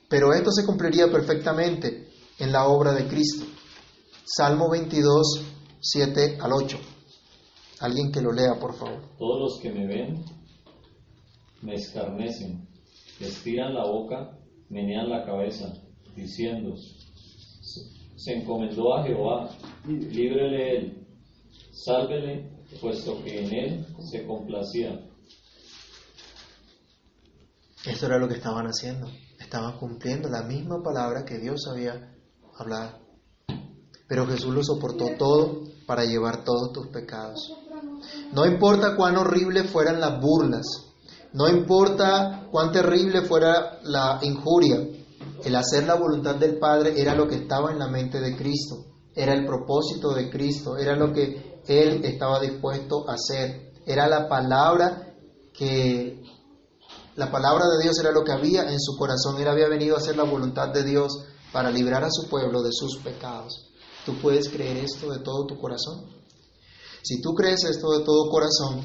pero 0.08 0.34
esto 0.34 0.52
se 0.52 0.66
cumpliría 0.66 1.12
perfectamente 1.12 2.10
en 2.40 2.52
la 2.52 2.68
obra 2.68 2.94
de 2.94 3.08
Cristo. 3.08 3.46
Salmo 4.26 4.70
22, 4.70 5.46
7 5.80 6.38
al 6.42 6.54
8. 6.54 6.78
Alguien 7.82 8.12
que 8.12 8.22
lo 8.22 8.32
lea, 8.32 8.60
por 8.60 8.76
favor. 8.76 9.02
Todos 9.18 9.40
los 9.40 9.60
que 9.62 9.72
me 9.72 9.88
ven 9.88 10.24
me 11.62 11.76
escarnecen, 11.76 12.68
estiran 13.20 13.74
la 13.74 13.86
boca, 13.86 14.38
menean 14.70 15.10
la 15.10 15.26
cabeza, 15.26 15.74
diciendo, 16.16 16.76
se 18.16 18.34
encomendó 18.34 18.96
a 18.96 19.04
Jehová, 19.04 19.50
líbrele 19.86 20.78
él, 20.78 21.08
sálvele 21.72 22.59
puesto 22.78 23.24
que 23.24 23.46
en 23.46 23.54
él 23.54 23.88
se 24.12 24.26
complacía. 24.26 25.00
Eso 27.86 28.06
era 28.06 28.18
lo 28.18 28.28
que 28.28 28.36
estaban 28.36 28.66
haciendo. 28.66 29.08
Estaban 29.40 29.78
cumpliendo 29.78 30.30
la 30.30 30.44
misma 30.44 30.84
palabra 30.84 31.26
que 31.26 31.40
Dios 31.40 31.66
había 31.68 32.14
hablado. 32.58 33.00
Pero 34.08 34.28
Jesús 34.28 34.54
lo 34.54 34.64
soportó 34.64 35.16
todo 35.18 35.64
para 35.86 36.04
llevar 36.04 36.44
todos 36.44 36.72
tus 36.74 36.88
pecados. 36.88 37.52
No 38.34 38.46
importa 38.46 38.96
cuán 38.96 39.18
horrible 39.18 39.64
fueran 39.64 40.00
las 40.00 40.22
burlas, 40.22 40.66
no 41.34 41.48
importa 41.48 42.48
cuán 42.52 42.72
terrible 42.72 43.22
fuera 43.22 43.80
la 43.84 44.20
injuria, 44.22 44.88
el 45.44 45.56
hacer 45.56 45.86
la 45.86 45.96
voluntad 45.96 46.36
del 46.36 46.58
Padre 46.58 47.00
era 47.00 47.16
lo 47.16 47.28
que 47.28 47.36
estaba 47.36 47.72
en 47.72 47.80
la 47.80 47.88
mente 47.88 48.20
de 48.20 48.36
Cristo, 48.36 48.86
era 49.16 49.34
el 49.34 49.46
propósito 49.46 50.14
de 50.14 50.30
Cristo, 50.30 50.78
era 50.78 50.96
lo 50.96 51.14
que 51.14 51.49
él 51.70 52.04
estaba 52.04 52.40
dispuesto 52.40 53.08
a 53.08 53.14
hacer. 53.14 53.74
Era 53.86 54.08
la 54.08 54.28
palabra 54.28 55.16
que 55.54 56.22
la 57.16 57.32
palabra 57.32 57.66
de 57.68 57.84
Dios 57.84 58.00
era 58.00 58.12
lo 58.12 58.24
que 58.24 58.32
había 58.32 58.72
en 58.72 58.80
su 58.80 58.98
corazón. 58.98 59.40
Él 59.40 59.48
había 59.48 59.68
venido 59.68 59.96
a 59.96 60.00
hacer 60.00 60.18
la 60.18 60.24
voluntad 60.24 60.70
de 60.70 60.84
Dios 60.84 61.26
para 61.54 61.70
librar 61.70 62.04
a 62.04 62.10
su 62.10 62.28
pueblo 62.28 62.64
de 62.64 62.72
sus 62.72 62.98
pecados. 62.98 63.70
¿Tú 64.06 64.16
puedes 64.20 64.50
creer 64.50 64.78
esto 64.78 65.12
de 65.12 65.20
todo 65.20 65.46
tu 65.46 65.60
corazón? 65.60 66.06
Si 67.04 67.22
tú 67.22 67.34
crees 67.34 67.64
esto 67.66 67.92
de 67.92 68.04
todo 68.04 68.30
corazón, 68.32 68.82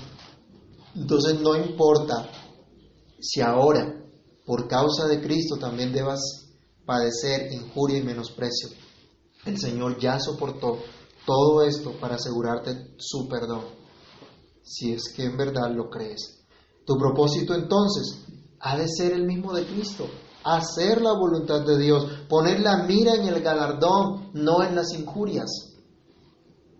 entonces 0.94 1.40
no 1.40 1.56
importa 1.56 2.28
si 3.18 3.40
ahora, 3.40 4.04
por 4.44 4.68
causa 4.68 5.06
de 5.06 5.22
Cristo, 5.22 5.56
también 5.56 5.92
debas 5.92 6.20
padecer 6.84 7.50
injuria 7.50 7.98
y 7.98 8.02
menosprecio. 8.02 8.68
El 9.46 9.58
Señor 9.58 9.98
ya 9.98 10.20
soportó 10.20 10.78
todo 11.26 11.62
esto 11.62 11.92
para 12.00 12.16
asegurarte 12.16 12.94
su 12.98 13.28
perdón, 13.28 13.64
si 14.62 14.92
es 14.92 15.12
que 15.14 15.24
en 15.24 15.36
verdad 15.36 15.70
lo 15.74 15.88
crees. 15.88 16.44
Tu 16.86 16.96
propósito 16.96 17.54
entonces 17.54 18.24
ha 18.60 18.76
de 18.76 18.86
ser 18.88 19.12
el 19.12 19.24
mismo 19.24 19.52
de 19.52 19.66
Cristo, 19.66 20.06
hacer 20.44 21.00
la 21.00 21.12
voluntad 21.12 21.64
de 21.64 21.78
Dios, 21.78 22.06
poner 22.28 22.60
la 22.60 22.84
mira 22.84 23.14
en 23.14 23.26
el 23.26 23.42
galardón, 23.42 24.30
no 24.34 24.62
en 24.62 24.74
las 24.74 24.92
injurias, 24.92 25.50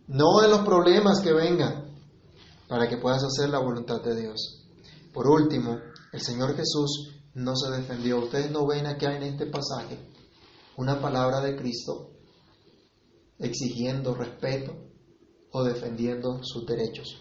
no 0.07 0.43
en 0.43 0.51
los 0.51 0.61
problemas 0.61 1.21
que 1.21 1.33
vengan, 1.33 1.85
para 2.69 2.89
que 2.89 2.99
puedas 2.99 3.23
hacer 3.25 3.51
la 3.51 3.59
voluntad 3.59 4.03
de 4.03 4.21
Dios. 4.21 4.67
Por 5.13 5.29
último, 5.29 5.79
el 6.13 6.21
Señor 6.21 6.55
Jesús 6.57 7.15
no 7.35 7.57
se 7.57 7.71
defendió. 7.71 8.19
Ustedes 8.19 8.51
no 8.51 8.67
ven 8.67 8.87
acá 8.87 9.17
en 9.17 9.23
este 9.23 9.47
pasaje 9.47 9.99
una 10.77 11.01
palabra 11.01 11.41
de 11.41 11.57
Cristo 11.57 12.14
exigiendo 13.39 14.15
respeto 14.15 14.75
o 15.51 15.65
defendiendo 15.65 16.43
sus 16.43 16.67
derechos. 16.67 17.21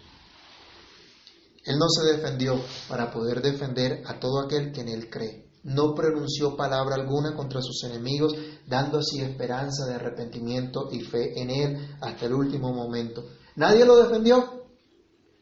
Él 1.64 1.78
no 1.78 1.88
se 1.88 2.12
defendió 2.12 2.60
para 2.88 3.10
poder 3.10 3.40
defender 3.40 4.02
a 4.06 4.18
todo 4.20 4.40
aquel 4.40 4.72
que 4.72 4.82
en 4.82 4.88
él 4.88 5.08
cree. 5.08 5.44
No 5.62 5.94
pronunció 5.94 6.56
palabra 6.56 6.94
alguna 6.94 7.34
contra 7.34 7.62
sus 7.62 7.82
enemigos, 7.84 8.34
dando 8.66 8.98
así 8.98 9.22
esperanza 9.22 9.86
de 9.86 9.94
arrepentimiento 9.94 10.88
y 10.92 11.00
fe 11.00 11.40
en 11.40 11.50
él 11.50 11.96
hasta 12.02 12.26
el 12.26 12.34
último 12.34 12.74
momento. 12.74 13.24
Nadie 13.56 13.86
lo 13.86 13.96
defendió. 13.96 14.62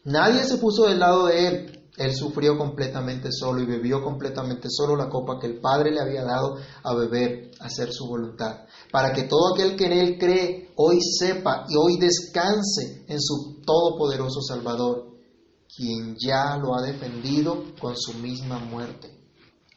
Nadie 0.05 0.45
se 0.45 0.59
puso 0.59 0.87
del 0.87 1.01
lado 1.01 1.27
de 1.27 1.49
él. 1.49 1.82
Él 1.97 2.15
sufrió 2.15 2.57
completamente 2.57 3.29
solo 3.31 3.61
y 3.61 3.67
bebió 3.67 4.03
completamente 4.03 4.69
solo 4.71 4.97
la 4.97 5.11
copa 5.11 5.39
que 5.39 5.47
el 5.47 5.61
Padre 5.61 5.91
le 5.91 6.01
había 6.01 6.25
dado 6.25 6.57
a 6.83 6.95
beber, 6.95 7.51
a 7.61 7.67
hacer 7.67 7.93
su 7.93 8.07
voluntad, 8.07 8.65
para 8.91 9.13
que 9.13 9.25
todo 9.25 9.55
aquel 9.55 9.77
que 9.77 9.87
en 9.87 9.93
Él 9.93 10.19
cree 10.19 10.73
hoy 10.77 10.99
sepa 11.03 11.67
y 11.69 11.77
hoy 11.77 11.99
descanse 11.99 13.05
en 13.09 13.21
su 13.21 13.61
todopoderoso 13.67 14.41
Salvador, 14.41 15.13
quien 15.77 16.17
ya 16.19 16.57
lo 16.57 16.75
ha 16.75 16.83
defendido 16.83 17.63
con 17.79 17.95
su 17.97 18.15
misma 18.15 18.59
muerte, 18.59 19.15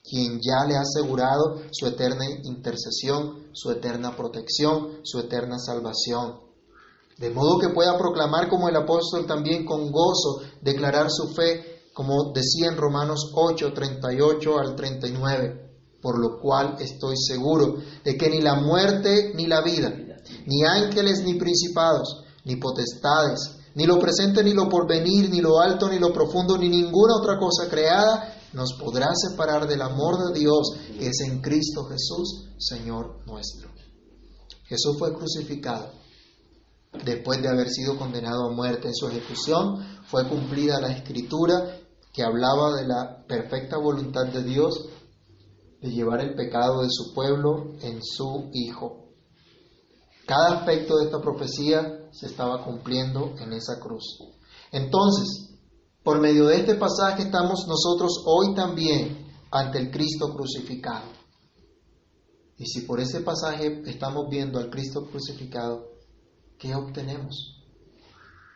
quien 0.02 0.40
ya 0.40 0.66
le 0.66 0.78
ha 0.78 0.82
asegurado 0.82 1.64
su 1.72 1.86
eterna 1.86 2.26
intercesión, 2.44 3.48
su 3.52 3.72
eterna 3.72 4.16
protección, 4.16 5.00
su 5.04 5.20
eterna 5.20 5.58
salvación. 5.60 6.40
De 7.18 7.30
modo 7.30 7.60
que 7.60 7.70
pueda 7.70 7.98
proclamar 7.98 8.50
como 8.50 8.70
el 8.70 8.76
apóstol 8.76 9.26
también 9.26 9.66
con 9.66 9.92
gozo, 9.92 10.42
declarar 10.62 11.08
su 11.10 11.34
fe 11.34 11.75
como 11.96 12.34
decía 12.34 12.68
en 12.68 12.76
Romanos 12.76 13.32
8, 13.34 13.72
38 13.74 14.60
al 14.60 14.76
39, 14.76 15.98
por 16.02 16.20
lo 16.20 16.42
cual 16.42 16.76
estoy 16.78 17.16
seguro 17.16 17.78
de 18.04 18.18
que 18.18 18.30
ni 18.30 18.42
la 18.42 18.56
muerte 18.56 19.32
ni 19.34 19.48
la 19.48 19.62
vida, 19.62 19.96
ni 20.46 20.66
ángeles 20.66 21.24
ni 21.24 21.36
principados, 21.36 22.26
ni 22.44 22.58
potestades, 22.58 23.60
ni 23.76 23.86
lo 23.86 23.98
presente 23.98 24.44
ni 24.44 24.54
lo 24.54 24.68
porvenir, 24.68 25.30
ni 25.30 25.40
lo 25.40 25.62
alto 25.62 25.88
ni 25.88 25.98
lo 25.98 26.12
profundo, 26.12 26.58
ni 26.58 26.68
ninguna 26.68 27.16
otra 27.16 27.40
cosa 27.40 27.70
creada, 27.70 28.42
nos 28.52 28.74
podrá 28.74 29.08
separar 29.16 29.66
del 29.66 29.82
amor 29.82 30.18
de 30.28 30.38
Dios 30.38 30.74
que 31.00 31.08
es 31.08 31.22
en 31.22 31.42
Cristo 31.42 31.86
Jesús, 31.86 32.50
Señor 32.58 33.26
nuestro. 33.26 33.70
Jesús 34.66 34.98
fue 35.00 35.14
crucificado. 35.14 35.94
Después 37.06 37.42
de 37.42 37.48
haber 37.48 37.70
sido 37.70 37.98
condenado 37.98 38.48
a 38.48 38.54
muerte 38.54 38.90
en 38.90 38.96
su 38.96 39.08
ejecución, 39.08 39.78
fue 40.08 40.28
cumplida 40.28 40.80
la 40.80 40.92
escritura 40.92 41.80
que 42.16 42.24
hablaba 42.24 42.74
de 42.78 42.88
la 42.88 43.26
perfecta 43.28 43.78
voluntad 43.78 44.28
de 44.28 44.42
Dios 44.42 44.88
de 45.82 45.92
llevar 45.92 46.22
el 46.22 46.34
pecado 46.34 46.82
de 46.82 46.88
su 46.90 47.14
pueblo 47.14 47.74
en 47.82 48.00
su 48.02 48.50
Hijo. 48.54 49.10
Cada 50.26 50.60
aspecto 50.60 50.98
de 50.98 51.06
esta 51.06 51.22
profecía 51.22 52.08
se 52.12 52.28
estaba 52.28 52.64
cumpliendo 52.64 53.36
en 53.38 53.52
esa 53.52 53.80
cruz. 53.82 54.18
Entonces, 54.72 55.60
por 56.04 56.22
medio 56.22 56.48
de 56.48 56.58
este 56.62 56.76
pasaje 56.76 57.24
estamos 57.24 57.68
nosotros 57.68 58.24
hoy 58.26 58.56
también 58.56 59.28
ante 59.52 59.78
el 59.80 59.92
Cristo 59.92 60.34
crucificado. 60.34 61.10
Y 62.58 62.66
si 62.66 62.82
por 62.82 63.02
ese 63.02 63.20
pasaje 63.20 63.82
estamos 63.88 64.30
viendo 64.30 64.58
al 64.58 64.70
Cristo 64.70 65.06
crucificado, 65.06 65.90
¿qué 66.58 66.74
obtenemos? 66.74 67.62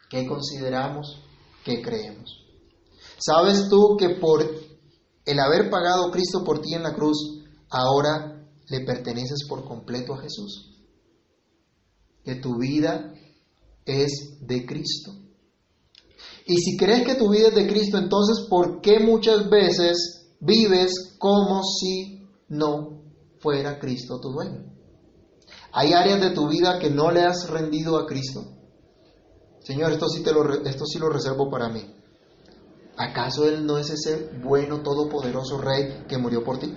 ¿Qué 0.10 0.26
consideramos? 0.26 1.22
¿Qué 1.66 1.82
creemos? 1.82 2.49
¿Sabes 3.20 3.68
tú 3.70 3.98
que 3.98 4.10
por 4.10 4.42
el 4.42 5.40
haber 5.40 5.70
pagado 5.70 6.10
Cristo 6.12 6.44
por 6.44 6.62
ti 6.62 6.74
en 6.74 6.84
la 6.84 6.94
cruz, 6.94 7.44
ahora 7.70 8.48
le 8.70 8.80
perteneces 8.86 9.46
por 9.48 9.66
completo 9.66 10.14
a 10.14 10.22
Jesús? 10.22 10.86
Que 12.24 12.36
tu 12.36 12.58
vida 12.58 13.14
es 13.86 14.38
de 14.42 14.66
Cristo. 14.66 15.12
Y 16.46 16.58
si 16.58 16.78
crees 16.78 17.06
que 17.06 17.16
tu 17.16 17.30
vida 17.30 17.50
es 17.50 17.56
de 17.56 17.68
Cristo, 17.68 17.98
entonces 17.98 18.48
¿por 18.50 18.82
qué 18.82 19.00
muchas 19.00 19.50
veces 19.50 20.36
vives 20.40 21.16
como 21.20 21.62
si 21.64 22.28
no 22.48 23.04
fuera 23.40 23.80
Cristo 23.80 24.20
tu 24.20 24.30
dueño? 24.32 24.66
¿Hay 25.72 25.94
áreas 25.94 26.22
de 26.22 26.32
tu 26.32 26.48
vida 26.48 26.80
que 26.80 26.90
no 26.90 27.12
le 27.12 27.22
has 27.22 27.50
rendido 27.50 27.98
a 27.98 28.08
Cristo? 28.08 28.46
Señor, 29.60 29.92
esto 29.92 30.08
sí, 30.08 30.24
esto 30.66 30.86
sí 30.86 30.98
lo 30.98 31.10
reservo 31.10 31.50
para 31.50 31.70
mí. 31.70 31.94
¿Acaso 33.00 33.48
Él 33.48 33.66
no 33.66 33.78
es 33.78 33.90
ese 33.90 34.30
bueno, 34.44 34.82
todopoderoso 34.82 35.58
Rey 35.58 36.04
que 36.06 36.18
murió 36.18 36.44
por 36.44 36.60
ti? 36.60 36.76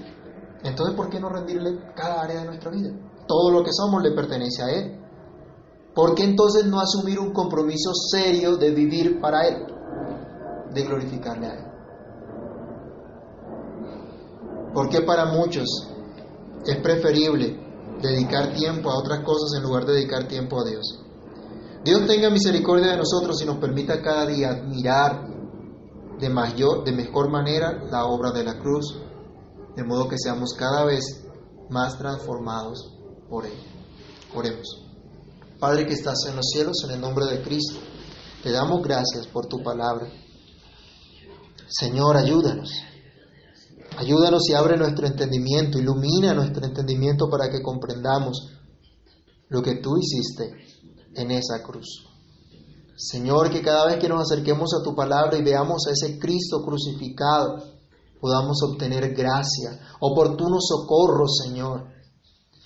Entonces, 0.63 0.95
¿por 0.95 1.11
qué 1.11 1.19
no 1.19 1.29
rendirle 1.29 1.81
cada 1.97 2.23
área 2.23 2.43
de 2.43 2.47
nuestra 2.47 2.71
vida? 2.71 2.91
Todo 3.27 3.51
lo 3.51 3.65
que 3.65 3.73
somos 3.73 4.01
le 4.05 4.13
pertenece 4.13 4.63
a 4.63 4.71
Él. 4.71 5.01
¿Por 5.93 6.15
qué 6.15 6.23
entonces 6.23 6.67
no 6.67 6.79
asumir 6.79 7.19
un 7.19 7.33
compromiso 7.33 7.93
serio 7.93 8.57
de 8.57 8.71
vivir 8.71 9.21
para 9.21 9.49
Él? 9.49 9.67
De 10.73 10.83
glorificarle 10.85 11.47
a 11.49 11.55
Él. 11.55 11.65
Porque 14.73 15.01
para 15.01 15.25
muchos 15.25 15.89
es 16.65 16.77
preferible 16.77 17.59
dedicar 18.01 18.55
tiempo 18.55 18.91
a 18.91 18.97
otras 18.97 19.25
cosas 19.25 19.59
en 19.59 19.65
lugar 19.65 19.87
de 19.87 19.95
dedicar 19.95 20.29
tiempo 20.29 20.61
a 20.61 20.65
Dios. 20.65 21.01
Dios 21.85 22.07
tenga 22.07 22.31
misericordia 22.31 22.93
de 22.93 22.99
nosotros 22.99 23.43
y 23.43 23.45
nos 23.45 23.57
permita 23.57 24.01
cada 24.01 24.25
día 24.27 24.51
admirar 24.51 25.32
de, 26.23 26.31
mayor, 26.31 26.85
de 26.85 26.93
mejor 26.93 27.31
manera 27.31 27.83
la 27.91 28.07
obra 28.07 28.31
de 28.31 28.45
la 28.45 28.57
cruz, 28.61 28.97
de 29.75 29.83
modo 29.83 30.09
que 30.09 30.17
seamos 30.17 30.55
cada 30.55 30.85
vez 30.85 31.27
más 31.69 31.99
transformados 31.99 32.97
por 33.29 33.45
Él. 33.45 33.59
Oremos. 34.33 34.87
Padre 35.59 35.85
que 35.85 35.95
estás 35.95 36.19
en 36.29 36.37
los 36.37 36.47
cielos, 36.47 36.77
en 36.85 36.93
el 36.93 37.01
nombre 37.01 37.25
de 37.27 37.43
Cristo, 37.43 37.75
te 38.41 38.53
damos 38.53 38.83
gracias 38.83 39.27
por 39.27 39.47
tu 39.47 39.65
palabra. 39.65 40.09
Señor, 41.69 42.17
ayúdanos. 42.17 42.71
Ayúdanos 43.99 44.49
y 44.49 44.55
abre 44.55 44.77
nuestro 44.77 45.09
entendimiento, 45.09 45.79
ilumina 45.79 46.35
nuestro 46.35 46.65
entendimiento 46.65 47.29
para 47.29 47.51
que 47.51 47.63
comprendamos 47.63 48.49
lo 49.49 49.61
que 49.61 49.77
tú 49.77 49.97
hiciste 49.99 50.53
en 51.17 51.33
esa 51.33 51.63
cruz. 51.65 52.12
Señor, 53.05 53.51
que 53.51 53.63
cada 53.63 53.87
vez 53.87 53.97
que 53.99 54.09
nos 54.09 54.31
acerquemos 54.31 54.71
a 54.75 54.83
tu 54.85 54.95
palabra 54.95 55.37
y 55.37 55.43
veamos 55.43 55.89
a 55.89 55.91
ese 55.91 56.21
Cristo 56.21 56.63
crucificado, 56.63 57.57
podamos 58.21 58.63
obtener 58.63 59.13
gracia, 59.13 59.81
oportuno 59.99 60.59
socorro, 60.61 61.27
Señor. 61.27 61.89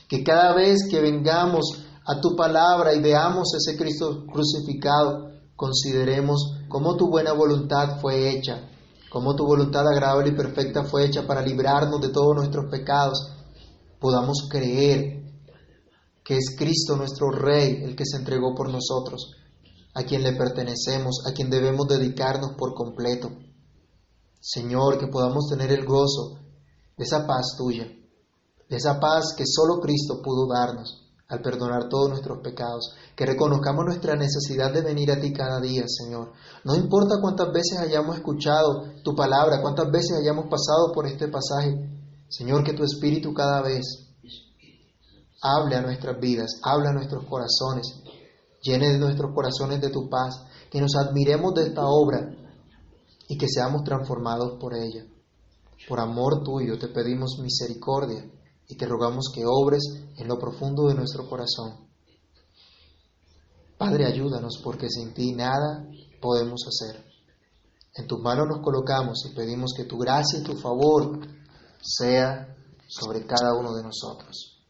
Que 0.06 0.22
cada 0.22 0.54
vez 0.54 0.86
que 0.90 1.00
vengamos 1.00 1.86
a 2.04 2.20
tu 2.20 2.36
palabra 2.36 2.94
y 2.94 3.00
veamos 3.00 3.54
a 3.54 3.56
ese 3.56 3.78
Cristo 3.78 4.26
crucificado, 4.30 5.30
consideremos 5.56 6.58
cómo 6.68 6.96
tu 6.96 7.08
buena 7.08 7.32
voluntad 7.32 7.98
fue 8.02 8.28
hecha, 8.28 8.68
cómo 9.10 9.34
tu 9.34 9.46
voluntad 9.46 9.88
agradable 9.88 10.28
y 10.28 10.36
perfecta 10.36 10.84
fue 10.84 11.06
hecha 11.06 11.26
para 11.26 11.40
librarnos 11.40 12.02
de 12.02 12.10
todos 12.10 12.36
nuestros 12.36 12.70
pecados. 12.70 13.32
Podamos 13.98 14.46
creer 14.50 15.32
que 16.22 16.36
es 16.36 16.54
Cristo 16.58 16.94
nuestro 16.94 17.30
Rey 17.30 17.84
el 17.84 17.96
que 17.96 18.04
se 18.04 18.18
entregó 18.18 18.54
por 18.54 18.68
nosotros 18.70 19.34
a 19.96 20.04
quien 20.04 20.22
le 20.22 20.34
pertenecemos, 20.34 21.24
a 21.26 21.32
quien 21.32 21.48
debemos 21.48 21.88
dedicarnos 21.88 22.52
por 22.52 22.74
completo. 22.74 23.30
Señor, 24.38 24.98
que 24.98 25.06
podamos 25.06 25.48
tener 25.48 25.72
el 25.72 25.86
gozo 25.86 26.38
de 26.98 27.04
esa 27.04 27.26
paz 27.26 27.56
tuya, 27.56 27.86
de 28.68 28.76
esa 28.76 29.00
paz 29.00 29.32
que 29.34 29.44
solo 29.46 29.80
Cristo 29.80 30.20
pudo 30.22 30.46
darnos 30.52 31.02
al 31.28 31.40
perdonar 31.40 31.88
todos 31.88 32.10
nuestros 32.10 32.40
pecados, 32.40 32.94
que 33.16 33.24
reconozcamos 33.24 33.86
nuestra 33.86 34.16
necesidad 34.16 34.70
de 34.70 34.82
venir 34.82 35.10
a 35.10 35.18
ti 35.18 35.32
cada 35.32 35.60
día, 35.60 35.84
Señor. 35.88 36.30
No 36.62 36.76
importa 36.76 37.16
cuántas 37.18 37.50
veces 37.50 37.78
hayamos 37.78 38.16
escuchado 38.16 38.84
tu 39.02 39.16
palabra, 39.16 39.62
cuántas 39.62 39.90
veces 39.90 40.18
hayamos 40.18 40.44
pasado 40.44 40.92
por 40.92 41.06
este 41.06 41.28
pasaje, 41.28 41.74
Señor, 42.28 42.62
que 42.64 42.74
tu 42.74 42.84
Espíritu 42.84 43.32
cada 43.32 43.62
vez 43.62 43.82
hable 45.40 45.76
a 45.76 45.80
nuestras 45.80 46.20
vidas, 46.20 46.60
hable 46.62 46.88
a 46.88 46.92
nuestros 46.92 47.24
corazones, 47.24 47.86
llene 48.66 48.88
de 48.92 48.98
nuestros 48.98 49.32
corazones 49.34 49.80
de 49.80 49.90
tu 49.90 50.08
paz, 50.08 50.44
que 50.70 50.80
nos 50.80 50.94
admiremos 50.96 51.54
de 51.54 51.68
esta 51.68 51.82
obra 51.86 52.34
y 53.28 53.38
que 53.38 53.48
seamos 53.48 53.84
transformados 53.84 54.58
por 54.60 54.74
ella. 54.74 55.06
Por 55.88 56.00
amor 56.00 56.42
tuyo 56.42 56.78
te 56.78 56.88
pedimos 56.88 57.38
misericordia 57.40 58.28
y 58.68 58.76
te 58.76 58.86
rogamos 58.86 59.30
que 59.32 59.44
obres 59.46 59.82
en 60.16 60.26
lo 60.26 60.38
profundo 60.38 60.88
de 60.88 60.94
nuestro 60.94 61.28
corazón. 61.28 61.86
Padre, 63.78 64.06
ayúdanos 64.06 64.60
porque 64.64 64.88
sin 64.88 65.12
ti 65.12 65.32
nada 65.32 65.86
podemos 66.20 66.62
hacer. 66.66 67.04
En 67.94 68.06
tus 68.06 68.20
manos 68.20 68.46
nos 68.48 68.60
colocamos 68.60 69.24
y 69.26 69.34
pedimos 69.34 69.72
que 69.76 69.84
tu 69.84 69.98
gracia 69.98 70.40
y 70.40 70.42
tu 70.42 70.56
favor 70.56 71.20
sea 71.80 72.56
sobre 72.88 73.26
cada 73.26 73.54
uno 73.54 73.74
de 73.74 73.82
nosotros. 73.82 74.62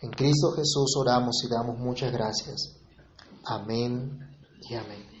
En 0.00 0.10
Cristo 0.10 0.52
Jesús 0.52 0.94
oramos 0.96 1.42
y 1.44 1.48
damos 1.48 1.78
muchas 1.78 2.12
gracias. 2.12 2.81
Amén 3.44 4.20
y 4.60 4.74
amén. 4.74 5.11